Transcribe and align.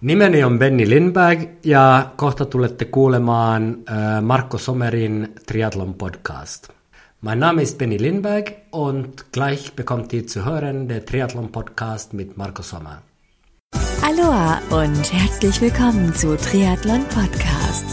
Nimeni 0.00 0.44
on 0.44 0.58
Benny 0.58 0.84
Lindberg 0.84 1.48
ja 1.64 2.12
kohta 2.16 2.44
tulette 2.44 2.84
kuulemaan 2.84 3.78
äh, 3.88 4.20
Marco 4.20 4.58
Sommerin 4.58 5.28
Triathlon 5.46 5.94
Podcast. 5.94 6.68
Mein 7.20 7.40
Name 7.40 7.62
ist 7.62 7.78
Benny 7.78 7.96
Lindberg 7.96 8.52
und 8.70 9.32
gleich 9.32 9.72
bekommt 9.72 10.12
ihr 10.12 10.24
zu 10.24 10.44
hören 10.44 10.86
der 10.86 11.04
Triathlon 11.04 11.50
Podcast 11.50 12.12
mit 12.12 12.36
Marco 12.36 12.62
Sommer. 12.62 13.02
Aloha 14.02 14.60
und 14.70 15.12
herzlich 15.12 15.60
willkommen 15.60 16.14
zu 16.14 16.36
Triathlon 16.36 17.04
Podcast. 17.08 17.86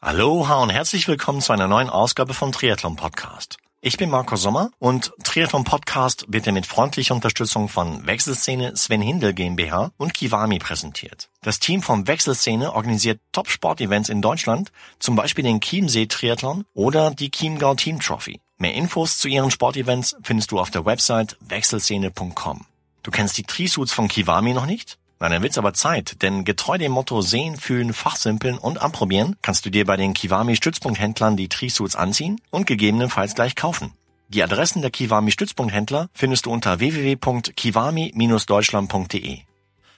Aloha 0.00 0.62
und 0.62 0.70
herzlich 0.70 1.08
willkommen 1.08 1.40
zu 1.40 1.52
einer 1.52 1.66
neuen 1.66 1.90
Ausgabe 1.90 2.32
vom 2.32 2.52
Triathlon 2.52 2.94
Podcast. 2.94 3.56
Ich 3.84 3.96
bin 3.96 4.10
Marco 4.10 4.36
Sommer 4.36 4.70
und 4.78 5.12
Triathlon 5.24 5.64
Podcast 5.64 6.26
wird 6.28 6.46
dir 6.46 6.52
mit 6.52 6.66
freundlicher 6.66 7.16
Unterstützung 7.16 7.68
von 7.68 8.06
Wechselszene 8.06 8.76
Sven 8.76 9.02
Hindel 9.02 9.34
GmbH 9.34 9.90
und 9.96 10.14
Kiwami 10.14 10.60
präsentiert. 10.60 11.30
Das 11.42 11.58
Team 11.58 11.82
von 11.82 12.06
Wechselszene 12.06 12.74
organisiert 12.74 13.20
Top-Sport-Events 13.32 14.08
in 14.08 14.22
Deutschland, 14.22 14.70
zum 15.00 15.16
Beispiel 15.16 15.42
den 15.42 15.60
Chiemsee 15.60 16.06
Triathlon 16.06 16.64
oder 16.74 17.10
die 17.10 17.32
Chiemgau 17.32 17.74
Team 17.74 17.98
Trophy. 17.98 18.40
Mehr 18.56 18.74
Infos 18.74 19.18
zu 19.18 19.26
ihren 19.26 19.50
Sportevents 19.50 20.14
findest 20.22 20.52
du 20.52 20.60
auf 20.60 20.70
der 20.70 20.84
Website 20.84 21.36
wechselszene.com. 21.40 22.66
Du 23.02 23.10
kennst 23.10 23.36
die 23.36 23.42
Trisuits 23.42 23.92
von 23.92 24.06
Kiwami 24.06 24.54
noch 24.54 24.66
nicht? 24.66 25.00
Na, 25.22 25.28
dann 25.28 25.42
wird's 25.44 25.56
aber 25.56 25.72
Zeit, 25.72 26.20
denn 26.22 26.44
getreu 26.44 26.78
dem 26.78 26.90
Motto 26.90 27.22
sehen, 27.22 27.56
fühlen, 27.56 27.92
fachsimpeln 27.92 28.58
und 28.58 28.82
anprobieren, 28.82 29.36
kannst 29.40 29.64
du 29.64 29.70
dir 29.70 29.84
bei 29.84 29.96
den 29.96 30.14
Kiwami 30.14 30.56
Stützpunkthändlern 30.56 31.36
die 31.36 31.48
Trisuits 31.48 31.94
anziehen 31.94 32.40
und 32.50 32.66
gegebenenfalls 32.66 33.36
gleich 33.36 33.54
kaufen. 33.54 33.92
Die 34.30 34.42
Adressen 34.42 34.82
der 34.82 34.90
Kiwami 34.90 35.30
Stützpunkthändler 35.30 36.08
findest 36.12 36.46
du 36.46 36.50
unter 36.50 36.80
www.kiwami-deutschland.de. 36.80 39.38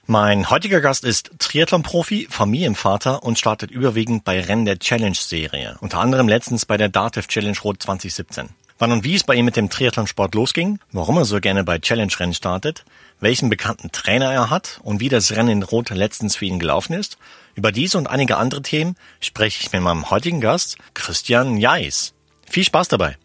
Mein 0.04 0.50
heutiger 0.50 0.82
Gast 0.82 1.04
ist 1.04 1.30
Triathlon-Profi, 1.38 2.26
Familienvater 2.28 3.22
und 3.22 3.38
startet 3.38 3.70
überwiegend 3.70 4.24
bei 4.24 4.42
Rennen 4.42 4.66
der 4.66 4.78
Challenge-Serie, 4.78 5.78
unter 5.80 6.00
anderem 6.00 6.28
letztens 6.28 6.66
bei 6.66 6.76
der 6.76 6.90
Datev 6.90 7.28
Challenge 7.28 7.56
Rot 7.64 7.82
2017. 7.82 8.50
Wann 8.76 8.90
und 8.90 9.04
wie 9.04 9.14
es 9.14 9.22
bei 9.22 9.36
ihm 9.36 9.44
mit 9.44 9.54
dem 9.54 9.70
Triathlonsport 9.70 10.34
losging, 10.34 10.80
warum 10.90 11.16
er 11.16 11.24
so 11.24 11.38
gerne 11.38 11.62
bei 11.62 11.78
Challenge-Rennen 11.78 12.34
startet, 12.34 12.84
welchen 13.20 13.48
bekannten 13.48 13.92
Trainer 13.92 14.32
er 14.32 14.50
hat 14.50 14.80
und 14.82 14.98
wie 14.98 15.08
das 15.08 15.30
Rennen 15.30 15.50
in 15.50 15.62
Rot 15.62 15.90
letztens 15.90 16.34
für 16.34 16.46
ihn 16.46 16.58
gelaufen 16.58 16.94
ist. 16.94 17.16
Über 17.54 17.70
diese 17.70 17.98
und 17.98 18.08
einige 18.08 18.36
andere 18.36 18.62
Themen 18.62 18.96
spreche 19.20 19.60
ich 19.62 19.72
mit 19.72 19.80
meinem 19.80 20.10
heutigen 20.10 20.40
Gast, 20.40 20.76
Christian 20.92 21.58
Jais. 21.58 22.14
Viel 22.50 22.64
Spaß 22.64 22.88
dabei! 22.88 23.16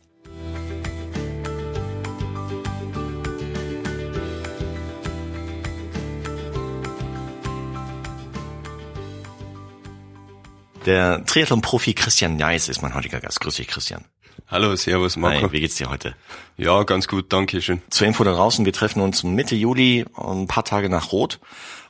Der 10.86 11.26
Triathlon-Profi 11.26 11.96
Christian 11.96 12.38
Jais 12.38 12.68
ist 12.68 12.84
mein 12.84 12.94
heutiger 12.94 13.20
Gast. 13.20 13.40
Grüß 13.42 13.56
dich, 13.56 13.68
Christian. 13.68 14.06
Hallo, 14.52 14.76
servus 14.76 15.16
Marco. 15.16 15.44
Hi, 15.44 15.52
wie 15.52 15.60
geht's 15.60 15.76
dir 15.76 15.92
heute? 15.92 16.16
Ja, 16.58 16.82
ganz 16.82 17.08
gut, 17.08 17.32
danke 17.32 17.62
schön. 17.62 17.84
Zur 17.92 18.08
Info 18.08 18.24
da 18.24 18.32
draußen, 18.32 18.66
wir 18.66 18.74
treffen 18.74 19.00
uns 19.00 19.24
Mitte 19.24 19.56
Juli, 19.56 20.06
ein 20.16 20.48
paar 20.48 20.66
Tage 20.66 20.90
nach 20.90 21.12
Rot. 21.12 21.40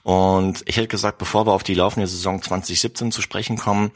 Und 0.03 0.63
ich 0.65 0.75
hätte 0.75 0.89
gesagt, 0.89 1.19
bevor 1.19 1.47
wir 1.47 1.53
auf 1.53 1.63
die 1.63 1.73
laufende 1.73 2.05
Saison 2.07 2.41
2017 2.41 3.13
zu 3.13 3.21
sprechen 3.21 3.57
kommen, 3.57 3.91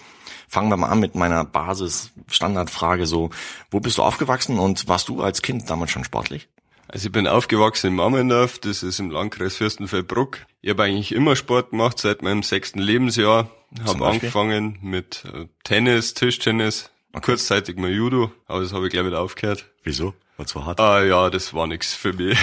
fangen 0.48 0.70
wir 0.70 0.78
mal 0.78 0.88
an 0.88 1.02
mit 1.02 1.14
meiner 1.14 1.44
Basis-Standardfrage 1.44 3.06
so, 3.06 3.32
wo 3.70 3.82
bist 3.82 3.98
du 3.98 4.04
aufgewachsen 4.04 4.58
und 4.60 4.88
warst 4.88 5.10
du 5.10 5.22
als 5.22 5.42
Kind 5.42 5.70
damals 5.70 5.92
schon 5.92 6.06
sportlich? 6.06 6.48
Also 6.88 7.08
ich 7.08 7.12
bin 7.12 7.28
aufgewachsen 7.28 7.88
in 7.88 7.96
Mammendorf, 7.96 8.60
das 8.60 8.82
ist 8.82 8.98
im 9.00 9.12
Landkreis 9.12 9.58
Fürstenfeldbruck. 9.58 10.38
Ich 10.62 10.70
habe 10.70 10.84
eigentlich 10.84 11.12
immer 11.12 11.36
Sport 11.36 11.72
gemacht 11.72 12.00
seit 12.00 12.22
meinem 12.22 12.44
sechsten 12.44 12.80
Lebensjahr. 12.80 13.50
Habe 13.86 14.06
angefangen 14.06 14.78
mit 14.82 15.26
äh, 15.34 15.48
Tennis, 15.66 16.14
Tischtennis. 16.14 16.93
Kurzzeitig 17.22 17.78
mal 17.78 17.92
Judo, 17.92 18.32
aber 18.48 18.62
das 18.62 18.74
habe 18.74 18.88
ich 18.88 18.92
gleich 18.92 19.06
wieder 19.06 19.22
aufgehört. 19.22 19.66
Wieso? 19.84 20.14
War 20.38 20.48
zu 20.48 20.66
hart? 20.66 20.80
Ah 20.80 21.04
ja, 21.04 21.30
das 21.30 21.54
war 21.54 21.68
nix 21.68 21.94
für 21.94 22.14
mich. 22.14 22.40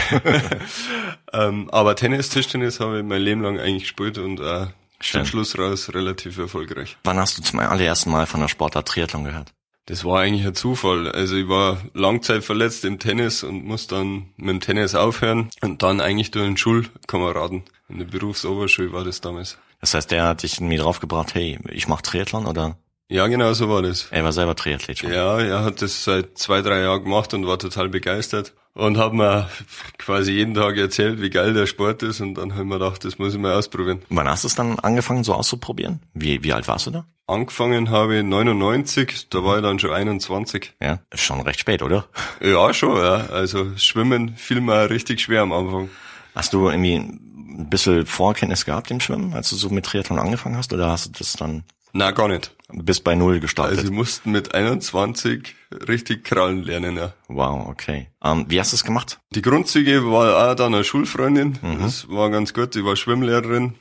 ähm, 1.33 1.69
aber 1.71 1.97
Tennis, 1.97 2.29
Tischtennis 2.29 2.79
habe 2.79 2.99
ich 2.99 3.05
mein 3.05 3.21
Leben 3.21 3.43
lang 3.43 3.59
eigentlich 3.59 3.83
gespielt 3.83 4.19
und 4.19 4.39
äh, 4.39 4.67
zum 5.01 5.25
Schluss 5.25 5.59
raus 5.59 5.93
relativ 5.93 6.39
erfolgreich. 6.39 6.97
Wann 7.05 7.19
hast 7.19 7.39
du 7.39 7.43
zum 7.43 7.59
allerersten 7.59 8.11
Mal 8.11 8.27
von 8.27 8.41
der 8.41 8.49
Sportart 8.49 8.87
Triathlon 8.87 9.25
gehört? 9.25 9.53
Das 9.87 10.05
war 10.05 10.21
eigentlich 10.21 10.47
ein 10.47 10.55
Zufall. 10.55 11.11
Also 11.11 11.35
ich 11.35 11.49
war 11.49 11.79
Langzeit 11.95 12.45
verletzt 12.45 12.85
im 12.85 13.01
Tennis 13.01 13.43
und 13.43 13.65
musste 13.65 13.97
dann 13.97 14.29
mit 14.37 14.51
dem 14.51 14.61
Tennis 14.61 14.95
aufhören 14.95 15.51
und 15.63 15.83
dann 15.83 16.01
eigentlich 16.01 16.31
durch 16.31 16.47
einen 16.47 16.57
Schulkameraden. 16.57 17.65
In 17.89 17.99
der 17.99 18.05
Berufsoberschule 18.05 18.93
war 18.93 19.03
das 19.03 19.21
damals. 19.21 19.59
Das 19.81 19.95
heißt, 19.95 20.11
der 20.11 20.27
hat 20.27 20.43
dich 20.45 20.61
mir 20.61 20.79
draufgebracht, 20.79 21.35
hey, 21.35 21.59
ich 21.71 21.89
mach 21.89 22.03
Triathlon 22.03 22.47
oder? 22.47 22.77
Ja, 23.11 23.27
genau 23.27 23.53
so 23.55 23.69
war 23.69 23.83
das. 23.83 24.07
Er 24.13 24.23
war 24.23 24.33
selber 24.33 24.55
Triathlet 24.55 24.99
schon. 24.99 25.13
Ja, 25.13 25.41
er 25.41 25.65
hat 25.65 25.83
das 25.83 26.05
seit 26.05 26.39
zwei, 26.39 26.63
drei 26.63 26.83
Jahren 26.83 27.03
gemacht 27.03 27.35
und 27.35 27.45
war 27.45 27.59
total 27.59 27.89
begeistert. 27.89 28.55
Und 28.73 28.99
hat 28.99 29.13
mir 29.13 29.51
quasi 29.99 30.31
jeden 30.31 30.55
Tag 30.55 30.77
erzählt, 30.77 31.21
wie 31.21 31.29
geil 31.29 31.53
der 31.53 31.67
Sport 31.67 32.05
ist. 32.05 32.21
Und 32.21 32.37
dann 32.37 32.55
haben 32.55 32.69
wir 32.69 32.79
gedacht, 32.79 33.05
das 33.05 33.19
muss 33.19 33.35
ich 33.35 33.41
mal 33.41 33.53
ausprobieren. 33.55 34.01
Wann 34.11 34.29
hast 34.29 34.45
du 34.45 34.49
es 34.49 34.55
dann 34.55 34.79
angefangen, 34.79 35.25
so 35.25 35.35
auszuprobieren? 35.35 36.01
Wie, 36.15 36.45
wie 36.45 36.53
alt 36.53 36.69
warst 36.69 36.87
du 36.87 36.93
da? 36.93 37.05
Angefangen 37.27 37.91
habe 37.91 38.19
ich 38.19 38.25
99, 38.25 39.29
da 39.29 39.43
war 39.43 39.57
ich 39.57 39.63
dann 39.65 39.81
schon 39.81 39.91
21. 39.91 40.75
Ja, 40.81 41.01
schon 41.13 41.41
recht 41.41 41.59
spät, 41.59 41.83
oder? 41.83 42.07
Ja, 42.41 42.73
schon, 42.73 42.97
ja. 42.97 43.27
Also 43.27 43.77
Schwimmen 43.77 44.37
fiel 44.37 44.61
mir 44.61 44.89
richtig 44.89 45.21
schwer 45.21 45.43
am 45.43 45.53
Anfang. 45.53 45.91
Hast 46.37 46.53
du 46.53 46.69
irgendwie 46.69 46.95
ein 46.95 47.69
bisschen 47.69 48.07
Vorkenntnis 48.07 48.65
gehabt 48.65 48.93
im 48.93 49.01
Schwimmen, 49.01 49.35
als 49.35 49.51
du 49.51 49.57
so 49.57 49.69
mit 49.69 49.85
Triathlon 49.85 50.21
angefangen 50.21 50.57
hast? 50.57 50.73
Oder 50.73 50.89
hast 50.91 51.07
du 51.07 51.11
das 51.19 51.33
dann 51.33 51.65
na, 51.93 52.13
gar 52.13 52.29
nicht. 52.29 52.53
Bis 52.73 53.01
bei 53.01 53.15
Null 53.15 53.41
gestartet. 53.41 53.79
Also 53.79 53.89
sie 53.91 53.95
mussten 53.95 54.33
mit 54.33 54.55
21 54.55 55.55
richtig 55.89 56.25
krallen 56.25 56.63
lernen, 56.63 56.97
ja. 56.97 57.13
Wow, 57.29 57.69
okay. 57.69 58.09
Ähm, 58.23 58.47
wie 58.49 58.61
hast 58.61 58.73
du 58.73 58.77
es 58.77 58.85
gemacht? 58.85 59.21
Die 59.31 59.43
Grundzüge 59.43 60.11
war 60.11 60.51
auch 60.51 60.55
dann 60.55 60.75
eine 60.75 60.85
Schulfreundin. 60.85 61.59
Mhm. 61.63 61.81
Das 61.81 62.09
war 62.09 62.31
ganz 62.31 62.55
gut. 62.55 62.75
Die 62.75 62.85
war 62.85 62.97
Schwimmlehrerin. 62.97 63.75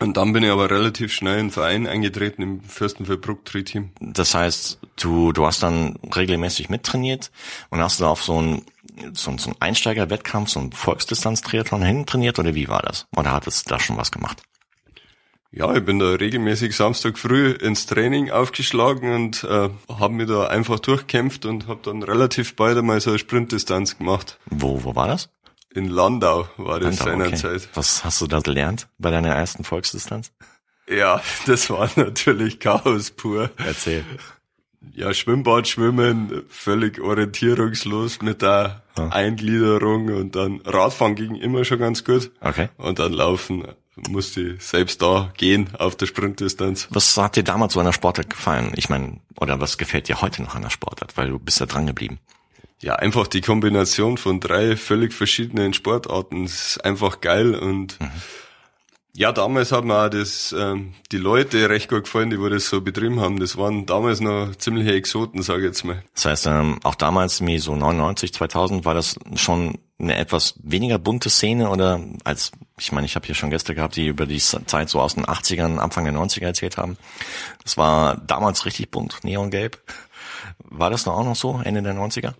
Und 0.00 0.16
dann 0.16 0.32
bin 0.32 0.42
ich 0.42 0.50
aber 0.50 0.70
relativ 0.70 1.12
schnell 1.12 1.38
in 1.38 1.46
den 1.46 1.52
Verein 1.52 1.86
eingetreten 1.86 2.42
im 2.42 2.60
Fürstenfeldbruck 2.62 3.44
Tri-Team. 3.44 3.90
Das 4.00 4.34
heißt, 4.34 4.80
du, 4.96 5.32
du 5.32 5.46
hast 5.46 5.62
dann 5.62 5.96
regelmäßig 6.14 6.68
mittrainiert 6.68 7.30
und 7.70 7.80
hast 7.80 8.00
du 8.00 8.06
auf 8.06 8.22
so 8.22 8.40
ein 8.40 8.62
so, 9.12 9.30
ein, 9.30 9.38
so 9.38 9.50
ein 9.50 9.56
Einsteiger-Wettkampf, 9.60 10.50
so 10.50 10.60
ein 10.60 10.72
Volksdistanz-Triathlon 10.72 11.82
hin 11.82 12.06
trainiert 12.06 12.38
oder 12.38 12.54
wie 12.54 12.68
war 12.68 12.82
das? 12.82 13.06
Oder 13.16 13.32
hat 13.32 13.46
es 13.46 13.64
da 13.64 13.80
schon 13.80 13.96
was 13.96 14.12
gemacht? 14.12 14.42
Ja, 15.56 15.72
ich 15.72 15.84
bin 15.84 16.00
da 16.00 16.10
regelmäßig 16.10 16.74
Samstag 16.74 17.16
früh 17.16 17.52
ins 17.52 17.86
Training 17.86 18.32
aufgeschlagen 18.32 19.14
und 19.14 19.44
äh, 19.44 19.70
habe 19.88 20.14
mich 20.14 20.26
da 20.26 20.48
einfach 20.48 20.80
durchkämpft 20.80 21.46
und 21.46 21.68
habe 21.68 21.78
dann 21.84 22.02
relativ 22.02 22.56
bald 22.56 22.76
einmal 22.76 23.00
so 23.00 23.10
eine 23.10 23.20
Sprintdistanz 23.20 23.96
gemacht. 23.98 24.40
Wo, 24.46 24.82
wo 24.82 24.96
war 24.96 25.06
das? 25.06 25.30
In 25.72 25.88
Landau 25.88 26.48
war 26.56 26.80
das 26.80 26.96
seinerzeit. 26.96 27.62
Okay. 27.62 27.68
Was 27.74 28.04
hast 28.04 28.20
du 28.20 28.26
da 28.26 28.40
gelernt 28.40 28.88
bei 28.98 29.12
deiner 29.12 29.28
ersten 29.28 29.62
Volksdistanz? 29.62 30.32
Ja, 30.88 31.22
das 31.46 31.70
war 31.70 31.88
natürlich 31.94 32.58
Chaos 32.58 33.12
pur. 33.12 33.50
Erzähl. 33.56 34.04
Ja, 34.92 35.14
Schwimmbad 35.14 35.68
schwimmen, 35.68 36.42
völlig 36.48 37.00
orientierungslos 37.00 38.22
mit 38.22 38.42
der 38.42 38.82
hm. 38.96 39.12
Eingliederung 39.12 40.08
und 40.08 40.34
dann 40.34 40.62
Radfahren 40.64 41.14
ging 41.14 41.36
immer 41.36 41.64
schon 41.64 41.78
ganz 41.78 42.02
gut. 42.02 42.32
Okay. 42.40 42.70
Und 42.76 42.98
dann 42.98 43.12
laufen 43.12 43.64
musste 43.96 44.56
selbst 44.58 45.00
da 45.02 45.32
gehen 45.36 45.70
auf 45.78 45.96
der 45.96 46.06
Sprintdistanz. 46.06 46.88
Was 46.90 47.16
hat 47.16 47.36
dir 47.36 47.44
damals 47.44 47.74
so 47.74 47.80
an 47.80 47.86
der 47.86 47.92
Sportart 47.92 48.30
gefallen? 48.30 48.72
Ich 48.76 48.88
meine, 48.88 49.20
oder 49.36 49.60
was 49.60 49.78
gefällt 49.78 50.08
dir 50.08 50.20
heute 50.20 50.42
noch 50.42 50.54
an 50.54 50.62
der 50.62 50.70
Sportart? 50.70 51.16
Weil 51.16 51.30
du 51.30 51.38
bist 51.38 51.60
ja 51.60 51.66
dran 51.66 51.86
geblieben. 51.86 52.18
Ja, 52.80 52.96
einfach 52.96 53.26
die 53.26 53.40
Kombination 53.40 54.18
von 54.18 54.40
drei 54.40 54.76
völlig 54.76 55.12
verschiedenen 55.12 55.72
Sportarten 55.74 56.44
ist 56.44 56.84
einfach 56.84 57.20
geil 57.20 57.54
und 57.54 58.00
mhm. 58.00 58.10
Ja, 59.16 59.30
damals 59.30 59.70
hat 59.70 59.84
mir 59.84 60.06
auch 60.06 60.08
das, 60.08 60.52
ähm, 60.58 60.92
die 61.12 61.18
Leute 61.18 61.68
recht 61.68 61.88
gut 61.88 62.02
gefallen, 62.04 62.30
die 62.30 62.40
wo 62.40 62.48
das 62.48 62.68
so 62.68 62.80
betrieben 62.80 63.20
haben. 63.20 63.38
Das 63.38 63.56
waren 63.56 63.86
damals 63.86 64.20
noch 64.20 64.56
ziemliche 64.56 64.92
Exoten, 64.92 65.40
sage 65.40 65.60
ich 65.60 65.66
jetzt 65.66 65.84
mal. 65.84 66.02
Das 66.14 66.24
heißt, 66.24 66.46
ähm, 66.48 66.80
auch 66.82 66.96
damals, 66.96 67.40
wie 67.46 67.58
so 67.60 67.76
99, 67.76 68.34
2000, 68.34 68.84
war 68.84 68.94
das 68.94 69.16
schon 69.36 69.78
eine 69.98 70.16
etwas 70.16 70.54
weniger 70.62 70.98
bunte 70.98 71.30
Szene 71.30 71.70
oder 71.70 72.00
als, 72.24 72.52
ich 72.78 72.92
meine, 72.92 73.06
ich 73.06 73.14
habe 73.14 73.26
hier 73.26 73.34
schon 73.34 73.50
Gäste 73.50 73.74
gehabt, 73.74 73.96
die 73.96 74.06
über 74.06 74.26
die 74.26 74.38
Zeit 74.38 74.88
so 74.88 75.00
aus 75.00 75.14
den 75.14 75.24
80ern, 75.24 75.78
Anfang 75.78 76.04
der 76.04 76.14
90er 76.14 76.46
erzählt 76.46 76.76
haben. 76.76 76.96
Das 77.62 77.76
war 77.76 78.16
damals 78.16 78.66
richtig 78.66 78.90
bunt, 78.90 79.22
neongelb. 79.22 79.80
War 80.58 80.90
das 80.90 81.06
noch 81.06 81.14
auch 81.14 81.24
noch 81.24 81.36
so, 81.36 81.60
Ende 81.64 81.82
der 81.82 81.94
90er? 81.94 82.34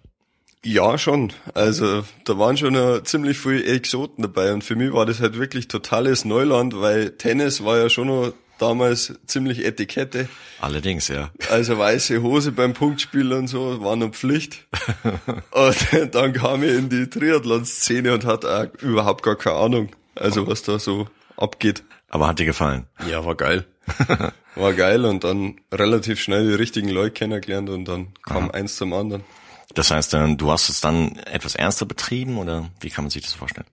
Ja, 0.64 0.96
schon. 0.96 1.32
Also 1.52 2.04
da 2.24 2.38
waren 2.38 2.56
schon 2.56 2.72
noch 2.72 3.02
ziemlich 3.02 3.38
viele 3.38 3.64
Exoten 3.64 4.22
dabei 4.22 4.52
und 4.52 4.64
für 4.64 4.76
mich 4.76 4.92
war 4.92 5.04
das 5.04 5.20
halt 5.20 5.38
wirklich 5.38 5.68
totales 5.68 6.24
Neuland, 6.24 6.80
weil 6.80 7.10
Tennis 7.10 7.62
war 7.64 7.78
ja 7.78 7.90
schon 7.90 8.08
noch 8.08 8.32
damals 8.58 9.14
ziemlich 9.26 9.64
Etikette. 9.64 10.28
Allerdings, 10.60 11.08
ja. 11.08 11.30
Also 11.50 11.78
weiße 11.78 12.22
Hose 12.22 12.52
beim 12.52 12.74
Punktspiel 12.74 13.32
und 13.32 13.48
so 13.48 13.82
war 13.82 13.96
noch 13.96 14.10
Pflicht. 14.10 14.66
und 15.50 16.14
dann 16.14 16.32
kam 16.32 16.62
ich 16.62 16.74
in 16.74 16.88
die 16.88 17.08
Triathlon-Szene 17.08 18.14
und 18.14 18.24
hatte 18.24 18.56
auch 18.56 18.82
überhaupt 18.82 19.22
gar 19.22 19.36
keine 19.36 19.56
Ahnung, 19.56 19.88
also 20.14 20.46
was 20.46 20.62
da 20.62 20.78
so 20.78 21.08
abgeht. 21.36 21.84
Aber 22.08 22.28
hat 22.28 22.38
dir 22.38 22.46
gefallen? 22.46 22.86
Ja, 23.08 23.24
war 23.24 23.34
geil. 23.34 23.66
War 24.56 24.72
geil 24.72 25.04
und 25.04 25.24
dann 25.24 25.60
relativ 25.72 26.20
schnell 26.20 26.46
die 26.46 26.54
richtigen 26.54 26.88
Leute 26.88 27.10
kennengelernt 27.10 27.70
und 27.70 27.86
dann 27.86 28.14
kam 28.22 28.44
Aha. 28.44 28.50
eins 28.52 28.76
zum 28.76 28.92
anderen. 28.92 29.24
Das 29.74 29.90
heißt, 29.90 30.12
du 30.12 30.50
hast 30.50 30.68
es 30.68 30.80
dann 30.80 31.16
etwas 31.16 31.56
ernster 31.56 31.86
betrieben 31.86 32.38
oder 32.38 32.70
wie 32.80 32.90
kann 32.90 33.02
man 33.04 33.10
sich 33.10 33.22
das 33.22 33.34
vorstellen? 33.34 33.66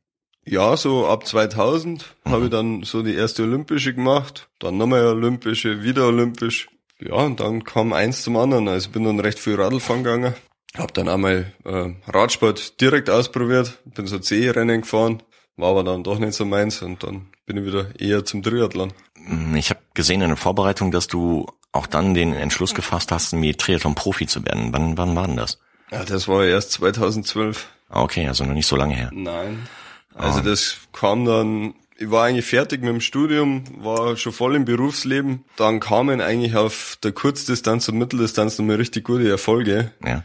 Ja, 0.45 0.75
so 0.75 1.07
ab 1.07 1.25
2000 1.25 2.15
mhm. 2.25 2.31
habe 2.31 2.45
ich 2.45 2.49
dann 2.51 2.83
so 2.83 3.03
die 3.03 3.15
erste 3.15 3.43
Olympische 3.43 3.93
gemacht, 3.93 4.49
dann 4.59 4.77
nochmal 4.77 5.05
Olympische, 5.05 5.83
wieder 5.83 6.07
Olympisch. 6.07 6.67
Ja, 6.99 7.15
und 7.15 7.39
dann 7.39 7.63
kam 7.63 7.93
eins 7.93 8.23
zum 8.23 8.38
anderen. 8.38 8.67
Also 8.67 8.89
bin 8.89 9.03
dann 9.03 9.19
recht 9.19 9.39
viel 9.39 9.55
Radlfahren 9.55 10.03
gegangen. 10.03 10.35
Hab 10.77 10.93
dann 10.93 11.09
einmal 11.09 11.51
äh, 11.65 11.89
Radsport 12.07 12.79
direkt 12.79 13.09
ausprobiert, 13.09 13.79
bin 13.83 14.07
so 14.07 14.19
C-Rennen 14.19 14.81
gefahren, 14.81 15.21
war 15.57 15.71
aber 15.71 15.83
dann 15.83 16.03
doch 16.03 16.17
nicht 16.17 16.33
so 16.33 16.45
meins 16.45 16.81
und 16.81 17.03
dann 17.03 17.27
bin 17.45 17.57
ich 17.57 17.65
wieder 17.65 17.88
eher 17.99 18.23
zum 18.23 18.41
Triathlon. 18.41 18.93
Mm, 19.15 19.55
ich 19.55 19.69
habe 19.69 19.81
gesehen 19.93 20.21
in 20.21 20.29
der 20.29 20.38
Vorbereitung, 20.38 20.91
dass 20.91 21.07
du 21.07 21.45
auch 21.73 21.88
dann 21.88 22.13
den 22.13 22.33
Entschluss 22.33 22.73
gefasst 22.73 23.11
hast, 23.11 23.33
mir 23.33 23.57
Triathlon-Profi 23.57 24.27
zu 24.27 24.45
werden. 24.45 24.69
Wann, 24.71 24.97
wann 24.97 25.15
war 25.15 25.27
denn 25.27 25.35
das? 25.35 25.59
Ja, 25.91 26.05
das 26.05 26.29
war 26.29 26.45
erst 26.45 26.71
2012. 26.71 27.67
Ah, 27.89 28.03
okay, 28.03 28.25
also 28.27 28.45
noch 28.45 28.53
nicht 28.53 28.67
so 28.67 28.77
lange 28.77 28.95
her. 28.95 29.09
Nein. 29.13 29.67
Also 30.15 30.39
oh. 30.39 30.43
das 30.43 30.77
kam 30.93 31.25
dann, 31.25 31.73
ich 31.97 32.09
war 32.11 32.25
eigentlich 32.25 32.45
fertig 32.45 32.81
mit 32.81 32.89
dem 32.89 33.01
Studium, 33.01 33.63
war 33.83 34.17
schon 34.17 34.33
voll 34.33 34.55
im 34.55 34.65
Berufsleben. 34.65 35.45
Dann 35.55 35.79
kamen 35.79 36.21
eigentlich 36.21 36.55
auf 36.55 36.97
der 37.03 37.11
Kurzdistanz 37.11 37.87
und 37.89 37.97
Mitteldistanz 37.97 38.57
nochmal 38.57 38.77
richtig 38.77 39.05
gute 39.05 39.29
Erfolge. 39.29 39.91
Ja. 40.05 40.23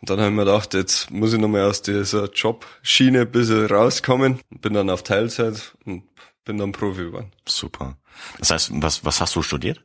Und 0.00 0.08
dann 0.08 0.18
habe 0.18 0.30
ich 0.30 0.34
mir 0.34 0.44
gedacht, 0.46 0.72
jetzt 0.74 1.10
muss 1.10 1.32
ich 1.32 1.38
nochmal 1.38 1.64
aus 1.64 1.82
dieser 1.82 2.30
Jobschiene 2.30 3.22
ein 3.22 3.30
bisschen 3.30 3.66
rauskommen. 3.66 4.40
Bin 4.50 4.72
dann 4.72 4.88
auf 4.88 5.02
Teilzeit 5.02 5.74
und 5.84 6.04
bin 6.44 6.56
dann 6.56 6.72
Profi 6.72 7.04
geworden. 7.04 7.32
Super. 7.46 7.98
Das 8.38 8.50
heißt, 8.50 8.70
was, 8.74 9.04
was 9.04 9.20
hast 9.20 9.36
du 9.36 9.42
studiert? 9.42 9.84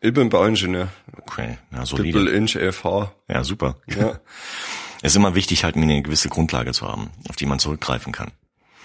Ich 0.00 0.12
bin 0.12 0.28
Bauingenieur. 0.28 0.88
Okay, 1.22 1.56
ja, 1.72 1.86
solide. 1.86 2.18
Triple 2.18 2.36
Inch 2.36 2.56
FH. 2.56 3.12
Ja, 3.28 3.44
super. 3.44 3.76
Ja. 3.86 4.20
Es 5.02 5.12
ist 5.12 5.16
immer 5.16 5.34
wichtig, 5.34 5.62
halt 5.62 5.76
eine 5.76 6.00
gewisse 6.00 6.30
Grundlage 6.30 6.72
zu 6.72 6.88
haben, 6.88 7.10
auf 7.28 7.36
die 7.36 7.44
man 7.44 7.58
zurückgreifen 7.58 8.12
kann. 8.12 8.32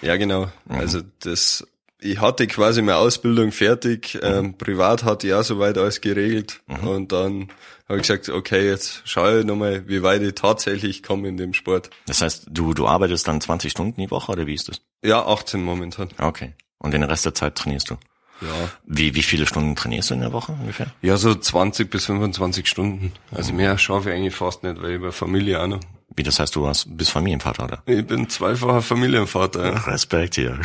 Ja, 0.02 0.16
genau. 0.16 0.46
Mhm. 0.66 0.76
Also 0.76 1.00
das, 1.20 1.66
ich 2.00 2.20
hatte 2.20 2.46
quasi 2.46 2.82
meine 2.82 2.98
Ausbildung 2.98 3.52
fertig, 3.52 4.14
mhm. 4.14 4.20
ähm, 4.22 4.58
privat 4.58 5.04
hatte 5.04 5.28
ich 5.28 5.34
auch 5.34 5.44
soweit 5.44 5.78
alles 5.78 6.00
geregelt 6.00 6.60
mhm. 6.66 6.88
und 6.88 7.12
dann 7.12 7.48
habe 7.88 8.00
ich 8.00 8.02
gesagt, 8.02 8.28
okay, 8.28 8.66
jetzt 8.66 9.02
schaue 9.04 9.40
ich 9.40 9.46
nochmal, 9.46 9.86
wie 9.88 10.02
weit 10.02 10.22
ich 10.22 10.34
tatsächlich 10.34 11.02
komme 11.02 11.28
in 11.28 11.36
dem 11.36 11.52
Sport. 11.52 11.90
Das 12.06 12.22
heißt, 12.22 12.46
du, 12.50 12.74
du 12.74 12.86
arbeitest 12.86 13.28
dann 13.28 13.40
20 13.40 13.70
Stunden 13.70 14.00
die 14.00 14.10
Woche 14.10 14.32
oder 14.32 14.46
wie 14.46 14.54
ist 14.54 14.68
das? 14.68 14.80
Ja, 15.04 15.24
18 15.26 15.62
momentan. 15.62 16.08
Okay. 16.18 16.54
Und 16.78 16.92
den 16.92 17.02
Rest 17.02 17.24
der 17.26 17.34
Zeit 17.34 17.54
trainierst 17.54 17.90
du? 17.90 17.94
Ja. 18.40 18.48
Wie, 18.84 19.14
wie 19.14 19.22
viele 19.22 19.46
Stunden 19.46 19.76
trainierst 19.76 20.10
du 20.10 20.14
in 20.14 20.20
der 20.20 20.32
Woche 20.32 20.52
ungefähr? 20.52 20.86
Ja, 21.00 21.16
so 21.16 21.34
20 21.34 21.90
bis 21.90 22.06
25 22.06 22.66
Stunden. 22.66 23.12
Also 23.30 23.52
mehr 23.52 23.78
schaffe 23.78 24.10
ich 24.10 24.16
eigentlich 24.16 24.34
fast 24.34 24.64
nicht, 24.64 24.82
weil 24.82 24.94
ich 24.94 25.00
bei 25.00 25.12
Familie 25.12 25.62
auch 25.62 25.68
noch. 25.68 25.80
Wie, 26.16 26.22
das 26.22 26.38
heißt, 26.38 26.54
du 26.54 26.66
hast, 26.66 26.96
bist 26.96 27.10
Familienvater, 27.10 27.64
oder? 27.64 27.82
Ich 27.86 28.06
bin 28.06 28.28
zweifacher 28.28 28.82
Familienvater. 28.82 29.64
Ja. 29.64 29.78
Respekt 29.80 30.34
hier. 30.36 30.58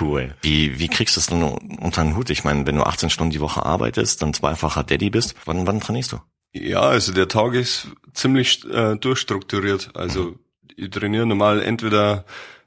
cool. 0.00 0.34
Wie, 0.42 0.78
wie 0.78 0.88
kriegst 0.88 1.16
du 1.16 1.20
das 1.20 1.26
denn 1.26 1.42
unter 1.42 2.02
den 2.02 2.16
Hut? 2.16 2.30
Ich 2.30 2.44
meine, 2.44 2.66
wenn 2.66 2.76
du 2.76 2.82
18 2.82 3.10
Stunden 3.10 3.30
die 3.30 3.40
Woche 3.40 3.64
arbeitest, 3.64 4.22
dann 4.22 4.34
zweifacher 4.34 4.84
Daddy 4.84 5.10
bist, 5.10 5.34
wann, 5.44 5.66
wann 5.66 5.80
trainierst 5.80 6.12
du? 6.12 6.20
Ja, 6.52 6.80
also 6.80 7.12
der 7.12 7.28
Tag 7.28 7.54
ist 7.54 7.88
ziemlich 8.14 8.64
äh, 8.70 8.96
durchstrukturiert. 8.96 9.90
Also 9.94 10.22
mhm. 10.22 10.38
ich 10.76 10.90
trainiere 10.90 11.26
normal 11.26 11.62
entweder 11.62 12.24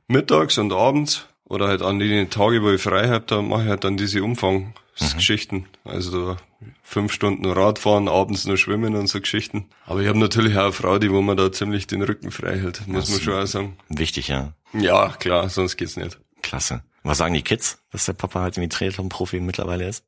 mittags 0.07 0.57
und 0.57 0.71
abends 0.73 1.27
oder 1.45 1.67
halt 1.67 1.81
an 1.81 1.99
den 1.99 2.29
Tage, 2.29 2.61
wo 2.61 2.71
ich 2.71 2.81
frei 2.81 3.09
habe, 3.09 3.25
da 3.25 3.41
mache 3.41 3.63
ich 3.63 3.69
halt 3.69 3.83
dann 3.83 3.97
diese 3.97 4.23
Umfangsgeschichten. 4.23 5.59
Mhm. 5.59 5.91
Also 5.91 6.37
fünf 6.83 7.13
Stunden 7.13 7.45
Radfahren, 7.45 8.07
abends 8.07 8.45
nur 8.45 8.57
schwimmen 8.57 8.95
und 8.95 9.07
so 9.07 9.21
Geschichten. 9.21 9.69
Aber 9.85 10.01
ich 10.01 10.07
habe 10.07 10.19
natürlich 10.19 10.57
auch 10.57 10.63
eine 10.63 10.71
Frau, 10.71 10.99
die 10.99 11.11
wo 11.11 11.21
man 11.21 11.37
da 11.37 11.51
ziemlich 11.51 11.87
den 11.87 12.01
Rücken 12.01 12.31
frei 12.31 12.57
hält, 12.57 12.87
muss 12.87 13.09
man 13.09 13.21
schon 13.21 13.33
auch 13.33 13.47
sagen. 13.47 13.77
Wichtig, 13.89 14.27
ja. 14.27 14.53
Ja, 14.73 15.09
klar, 15.19 15.49
sonst 15.49 15.77
geht's 15.77 15.97
nicht. 15.97 16.19
Klasse. 16.41 16.83
Was 17.03 17.19
sagen 17.19 17.33
die 17.33 17.41
Kids, 17.41 17.79
dass 17.91 18.05
der 18.05 18.13
Papa 18.13 18.41
halt 18.41 18.57
irgendwie 18.57 18.69
Triathlon-Profi 18.69 19.39
mittlerweile 19.39 19.87
ist? 19.87 20.05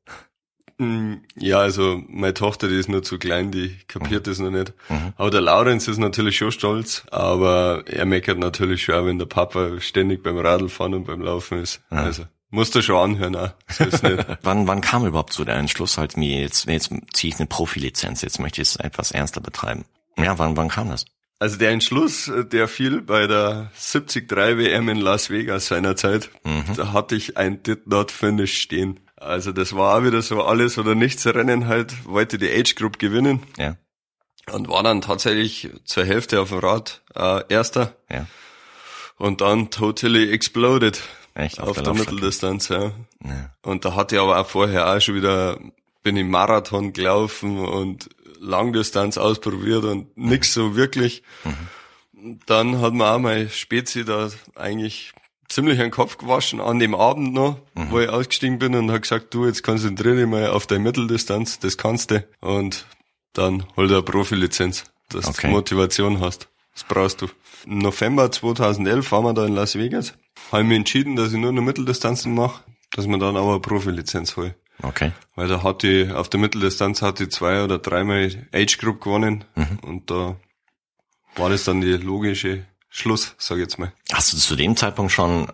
Mm, 0.78 1.14
ja, 1.36 1.58
also 1.58 2.02
meine 2.08 2.34
Tochter, 2.34 2.68
die 2.68 2.78
ist 2.78 2.88
nur 2.88 3.02
zu 3.02 3.18
klein, 3.18 3.50
die 3.50 3.76
kapiert 3.88 4.26
mhm. 4.26 4.30
das 4.30 4.38
noch 4.38 4.50
nicht. 4.50 4.72
Mhm. 4.88 5.12
Aber 5.16 5.30
der 5.30 5.40
Laurenz 5.40 5.88
ist 5.88 5.98
natürlich 5.98 6.36
schon 6.36 6.52
stolz, 6.52 7.04
aber 7.10 7.84
er 7.86 8.04
meckert 8.04 8.38
natürlich 8.38 8.84
schon, 8.84 9.06
wenn 9.06 9.18
der 9.18 9.26
Papa 9.26 9.80
ständig 9.80 10.22
beim 10.22 10.38
Radlfahren 10.38 10.94
und 10.94 11.04
beim 11.04 11.22
Laufen 11.22 11.58
ist. 11.58 11.82
Mhm. 11.90 11.98
Also 11.98 12.24
musst 12.52 12.74
du 12.74 12.82
schon 12.82 13.16
anhören. 13.16 13.52
So 13.68 13.84
ist 13.84 14.02
nicht. 14.04 14.24
wann, 14.42 14.68
wann 14.68 14.80
kam 14.80 15.04
überhaupt 15.04 15.32
so 15.32 15.44
der 15.44 15.56
Entschluss 15.56 15.98
halt 15.98 16.16
mir 16.16 16.42
jetzt, 16.42 16.66
jetzt 16.68 16.90
ziehe 17.12 17.32
ich 17.32 17.40
eine 17.40 17.48
Profilizenz, 17.48 18.22
jetzt 18.22 18.38
möchte 18.38 18.62
ich 18.62 18.68
es 18.68 18.76
etwas 18.76 19.10
ernster 19.10 19.40
betreiben. 19.40 19.84
Ja, 20.16 20.38
wann, 20.38 20.56
wann 20.56 20.68
kam 20.68 20.90
das? 20.90 21.06
Also 21.40 21.56
der 21.56 21.70
Entschluss, 21.70 22.30
der 22.52 22.68
fiel 22.68 23.00
bei 23.00 23.26
der 23.26 23.72
73 23.74 24.30
WM 24.30 24.88
in 24.88 24.98
Las 24.98 25.30
Vegas 25.30 25.66
seinerzeit. 25.66 26.30
Mhm. 26.44 26.76
Da 26.76 26.92
hatte 26.92 27.16
ich 27.16 27.36
ein 27.36 27.64
Did 27.64 27.88
Not 27.88 28.12
Finish 28.12 28.60
stehen. 28.60 29.00
Also 29.16 29.50
das 29.50 29.74
war 29.74 29.96
auch 29.98 30.04
wieder 30.04 30.22
so 30.22 30.42
alles 30.42 30.78
oder 30.78 30.94
nichts 30.94 31.26
Rennen 31.26 31.66
halt, 31.66 32.06
wollte 32.06 32.38
die 32.38 32.50
Age 32.50 32.76
Group 32.76 32.98
gewinnen. 32.98 33.42
Ja. 33.56 33.76
Und 34.52 34.68
war 34.68 34.82
dann 34.82 35.00
tatsächlich 35.00 35.70
zur 35.84 36.04
Hälfte 36.04 36.40
auf 36.40 36.50
dem 36.50 36.58
Rad 36.58 37.02
äh, 37.14 37.42
Erster. 37.48 37.96
Ja. 38.10 38.26
Und 39.16 39.40
dann 39.40 39.70
totally 39.70 40.30
exploded. 40.30 41.02
Echt? 41.34 41.60
Auf, 41.60 41.68
auf 41.68 41.74
der, 41.76 41.84
der 41.84 41.94
Mitteldistanz, 41.94 42.68
ja. 42.68 42.92
ja. 43.24 43.50
Und 43.62 43.84
da 43.84 43.94
hatte 43.94 44.16
ich 44.16 44.20
aber 44.20 44.38
auch 44.38 44.46
vorher 44.46 44.92
auch 44.92 45.00
schon 45.00 45.14
wieder, 45.14 45.58
bin 46.02 46.16
im 46.16 46.30
Marathon 46.30 46.92
gelaufen 46.92 47.58
und 47.58 48.10
Langdistanz 48.38 49.18
ausprobiert 49.18 49.84
und 49.84 50.16
mhm. 50.16 50.28
nix 50.28 50.52
so 50.52 50.76
wirklich. 50.76 51.22
Mhm. 51.44 52.38
Dann 52.46 52.80
hat 52.80 52.92
man 52.92 53.08
auch 53.08 53.18
mal 53.18 53.48
Spezi 53.48 54.04
da 54.04 54.30
eigentlich 54.54 55.12
ziemlich 55.48 55.80
einen 55.80 55.90
Kopf 55.90 56.18
gewaschen 56.18 56.60
an 56.60 56.78
dem 56.78 56.94
Abend 56.94 57.34
noch, 57.34 57.58
mhm. 57.74 57.90
wo 57.90 58.00
ich 58.00 58.08
ausgestiegen 58.08 58.58
bin 58.58 58.74
und 58.74 58.90
hat 58.90 59.02
gesagt, 59.02 59.34
du, 59.34 59.46
jetzt 59.46 59.62
konzentriere 59.62 60.16
dich 60.16 60.26
mal 60.26 60.48
auf 60.48 60.66
deine 60.66 60.80
Mitteldistanz, 60.80 61.58
das 61.58 61.76
kannst 61.76 62.10
du. 62.10 62.24
Und 62.40 62.86
dann 63.32 63.66
hol 63.76 63.88
dir 63.88 63.94
eine 63.94 64.02
Profilizenz, 64.02 64.84
dass 65.08 65.26
okay. 65.26 65.48
du 65.48 65.52
Motivation 65.52 66.20
hast. 66.20 66.48
Das 66.74 66.84
brauchst 66.84 67.20
du. 67.20 67.28
Im 67.66 67.78
November 67.78 68.30
2011 68.30 69.12
waren 69.12 69.24
wir 69.24 69.34
da 69.34 69.46
in 69.46 69.54
Las 69.54 69.76
Vegas. 69.76 70.14
Habe 70.50 70.64
mich 70.64 70.78
entschieden, 70.78 71.16
dass 71.16 71.32
ich 71.32 71.38
nur 71.38 71.50
eine 71.50 71.60
Mitteldistanzen 71.60 72.34
mache, 72.34 72.62
dass 72.92 73.06
man 73.06 73.20
dann 73.20 73.36
aber 73.36 73.50
eine 73.50 73.60
Profilizenz 73.60 74.36
hole. 74.36 74.54
Okay. 74.82 75.12
Weil 75.36 75.48
da 75.48 75.62
hatte 75.62 75.88
ich, 75.88 76.12
auf 76.12 76.28
der 76.28 76.40
Mitteldistanz 76.40 77.02
hatte 77.02 77.24
ich 77.24 77.30
zwei 77.30 77.62
oder 77.62 77.78
dreimal 77.78 78.48
Age 78.52 78.78
Group 78.78 79.00
gewonnen 79.02 79.44
mhm. 79.54 79.78
und 79.82 80.10
da 80.10 80.36
war 81.36 81.50
das 81.50 81.64
dann 81.64 81.80
die 81.80 81.92
logische 81.92 82.66
Schluss, 82.88 83.34
sag 83.38 83.56
ich 83.56 83.62
jetzt 83.62 83.78
mal. 83.78 83.92
Hast 84.12 84.32
du 84.32 84.36
zu 84.36 84.56
dem 84.56 84.76
Zeitpunkt 84.76 85.12
schon, 85.12 85.46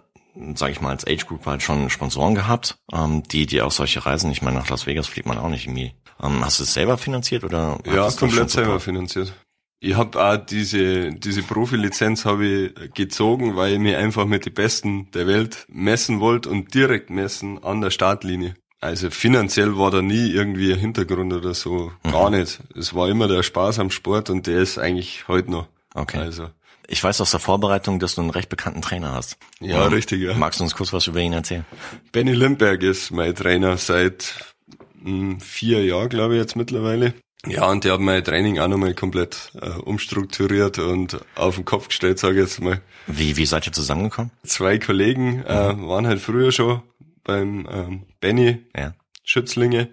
sag 0.55 0.71
ich 0.71 0.81
mal, 0.81 0.91
als 0.91 1.07
Age 1.07 1.27
Group 1.27 1.47
halt 1.47 1.63
schon 1.63 1.91
Sponsoren 1.91 2.35
gehabt, 2.35 2.79
ähm, 2.93 3.23
die 3.25 3.47
dir 3.47 3.67
auch 3.67 3.71
solche 3.71 4.05
Reisen, 4.05 4.31
ich 4.31 4.43
meine, 4.43 4.59
nach 4.59 4.69
Las 4.69 4.87
Vegas 4.87 5.07
fliegt 5.07 5.29
man 5.29 5.39
auch 5.39 5.49
nicht 5.49 5.67
irgendwie. 5.67 5.95
Ähm, 6.21 6.45
hast 6.45 6.59
du 6.59 6.65
es 6.65 6.75
selber 6.75 6.99
finanziert 6.99 7.45
oder? 7.45 7.79
Ja, 7.85 8.11
komplett 8.11 8.51
selber 8.51 8.81
finanziert. 8.81 9.33
Ich 9.81 9.95
habe 9.95 10.21
auch 10.23 10.37
diese 10.37 11.13
diese 11.13 11.43
Profilizenz 11.43 12.25
habe 12.25 12.47
ich 12.47 12.95
gezogen, 12.95 13.57
weil 13.57 13.75
ich 13.75 13.79
mir 13.79 13.99
einfach 13.99 14.27
mit 14.27 14.45
den 14.45 14.55
Besten 14.55 15.11
der 15.13 15.27
Welt 15.27 15.67
messen 15.69 16.21
wollte 16.21 16.51
und 16.51 16.75
direkt 16.75 17.11
messen 17.11 17.63
an 17.63 17.81
der 17.81 17.91
Startlinie. 17.91 18.55
Also 18.81 19.11
finanziell 19.11 19.77
war 19.77 19.91
da 19.91 20.03
nie 20.03 20.31
irgendwie 20.31 20.73
ein 20.73 20.79
Hintergrund 20.79 21.33
oder 21.33 21.55
so, 21.55 21.93
mhm. 22.05 22.11
gar 22.11 22.31
nicht. 22.31 22.61
Es 22.77 22.95
war 22.95 23.09
immer 23.09 23.27
der 23.29 23.43
Spaß 23.43 23.79
am 23.81 23.91
Sport 23.91 24.31
und 24.31 24.47
der 24.47 24.59
ist 24.61 24.79
eigentlich 24.79 25.27
heute 25.27 25.51
noch. 25.51 25.69
Okay. 25.95 26.19
Also 26.19 26.51
ich 26.91 27.05
weiß 27.05 27.21
aus 27.21 27.33
der 27.33 27.41
Vorbereitung, 27.41 27.99
dass 27.99 28.15
du 28.15 28.23
einen 28.23 28.31
recht 28.31 28.49
bekannten 28.49 28.81
Trainer 28.81 29.13
hast. 29.13 29.37
Ja, 29.61 29.87
um, 29.87 29.93
richtig, 29.93 30.23
ja. 30.23 30.35
Magst 30.35 30.59
du 30.59 30.65
uns 30.65 30.75
kurz 30.75 30.93
was 30.93 31.07
über 31.07 31.21
ihn 31.21 31.35
erzählen? 31.35 31.67
Benny 32.13 32.33
Limberg 32.33 32.83
ist 32.83 33.11
mein 33.11 33.35
Trainer 33.35 33.77
seit 33.77 34.55
mh, 35.03 35.05
hm, 35.05 35.41
vier 35.41 35.85
Jahren, 35.85 36.09
glaube 36.09 36.35
ich, 36.35 36.41
jetzt 36.41 36.57
mittlerweile. 36.57 37.13
Ja, 37.47 37.71
und 37.71 37.85
der 37.85 37.93
hat 37.95 38.01
mein 38.01 38.23
Training 38.25 38.59
auch 38.59 38.69
nochmal 38.69 38.95
komplett 38.95 39.53
äh, 39.61 39.71
umstrukturiert 39.71 40.79
und 40.79 41.21
auf 41.37 41.55
den 41.55 41.65
Kopf 41.65 41.89
gestellt, 41.89 42.19
sage 42.19 42.35
ich 42.35 42.49
jetzt 42.49 42.61
mal. 42.61 42.83
Wie, 43.07 43.37
wie 43.37 43.47
seid 43.47 43.67
ihr 43.67 43.73
zusammengekommen? 43.73 44.33
Zwei 44.45 44.79
Kollegen 44.79 45.45
äh, 45.45 45.73
mhm. 45.73 45.87
waren 45.87 46.07
halt 46.07 46.21
früher 46.21 46.51
schon 46.51 46.83
beim 47.23 47.69
ähm, 47.71 48.03
Benny 48.21 48.67
ja. 48.77 48.95
Schützlinge 49.23 49.91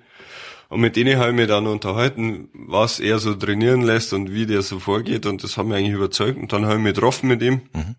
und 0.70 0.82
mit 0.82 0.96
denen 0.96 1.18
habe 1.20 1.30
ich 1.30 1.36
mich 1.36 1.48
dann 1.48 1.68
unterhalten, 1.68 2.50
was 2.54 3.00
er 3.00 3.20
so 3.20 3.34
trainieren 3.36 3.82
lässt 3.82 4.14
und 4.14 4.34
wie 4.34 4.46
der 4.46 4.62
so 4.62 4.80
vorgeht. 4.80 5.26
Und 5.26 5.44
das 5.44 5.58
hat 5.58 5.66
mich 5.66 5.78
eigentlich 5.78 5.94
überzeugt. 5.94 6.38
Und 6.38 6.52
dann 6.52 6.66
habe 6.66 6.76
ich 6.76 6.82
mich 6.82 6.94
getroffen 6.96 7.28
mit 7.28 7.42
ihm. 7.42 7.62
Mhm. 7.74 7.96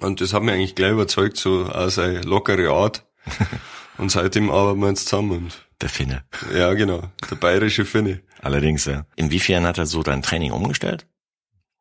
Und 0.00 0.20
das 0.20 0.32
hat 0.32 0.42
mich 0.42 0.54
eigentlich 0.54 0.74
gleich 0.74 0.92
überzeugt, 0.92 1.36
so 1.36 1.66
aus 1.66 1.96
seine 1.96 2.22
lockere 2.22 2.70
Art. 2.70 3.04
und 3.98 4.10
seitdem 4.10 4.50
arbeiten 4.50 4.80
wir 4.80 4.88
jetzt 4.88 5.08
zusammen. 5.08 5.32
Und 5.32 5.67
Der 5.80 5.88
Finne. 5.88 6.24
Ja, 6.54 6.74
genau. 6.74 7.02
Der 7.30 7.36
bayerische 7.36 7.84
Finne. 7.84 8.20
Allerdings, 8.40 8.84
ja. 8.86 9.06
Inwiefern 9.16 9.64
hat 9.64 9.78
er 9.78 9.86
so 9.86 10.02
dein 10.02 10.22
Training 10.22 10.52
umgestellt? 10.52 11.06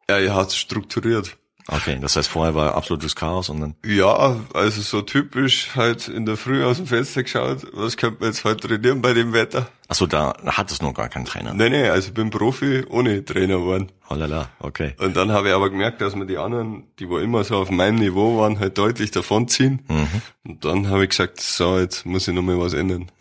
Ja, 0.10 0.20
er 0.20 0.36
hat 0.36 0.54
strukturiert. 0.54 1.38
Okay, 1.69 1.97
das 2.00 2.15
heißt, 2.15 2.29
vorher 2.29 2.55
war 2.55 2.75
absolutes 2.75 3.15
Chaos 3.15 3.50
und 3.50 3.59
dann. 3.59 3.75
Ja, 3.86 4.38
also 4.53 4.81
so 4.81 5.01
typisch 5.01 5.75
halt 5.75 6.07
in 6.07 6.25
der 6.25 6.38
Früh 6.38 6.63
aus 6.63 6.77
dem 6.77 6.88
Fenster 6.88 7.24
geschaut, 7.24 7.67
was 7.74 7.97
könnte 7.97 8.21
man 8.21 8.29
jetzt 8.29 8.45
heute 8.45 8.67
trainieren 8.67 9.01
bei 9.01 9.13
dem 9.13 9.33
Wetter? 9.33 9.67
Ach 9.89 9.95
so, 9.95 10.05
da 10.05 10.33
hat 10.45 10.71
es 10.71 10.81
noch 10.81 10.93
gar 10.93 11.09
keinen 11.09 11.25
Trainer. 11.25 11.53
Nee, 11.53 11.69
nee, 11.69 11.89
also 11.89 12.09
ich 12.09 12.13
bin 12.13 12.29
Profi 12.29 12.86
ohne 12.89 13.24
Trainer 13.24 13.57
geworden. 13.57 13.91
Hollala, 14.09 14.50
okay. 14.59 14.93
Und 15.00 15.17
dann 15.17 15.31
habe 15.31 15.50
ich 15.50 15.53
aber 15.53 15.69
gemerkt, 15.69 16.01
dass 16.01 16.15
mir 16.15 16.25
die 16.25 16.38
anderen, 16.38 16.88
die 17.00 17.09
wo 17.09 17.17
immer 17.17 17.43
so 17.43 17.57
auf 17.57 17.69
meinem 17.69 17.95
Niveau 17.95 18.38
waren, 18.38 18.59
halt 18.59 18.77
deutlich 18.77 19.12
davonziehen. 19.12 19.81
Mhm. 19.88 20.21
Und 20.45 20.65
dann 20.65 20.89
habe 20.89 21.03
ich 21.03 21.09
gesagt, 21.09 21.41
so, 21.41 21.79
jetzt 21.79 22.05
muss 22.05 22.27
ich 22.27 22.33
nochmal 22.33 22.59
was 22.59 22.74
ändern. 22.74 23.12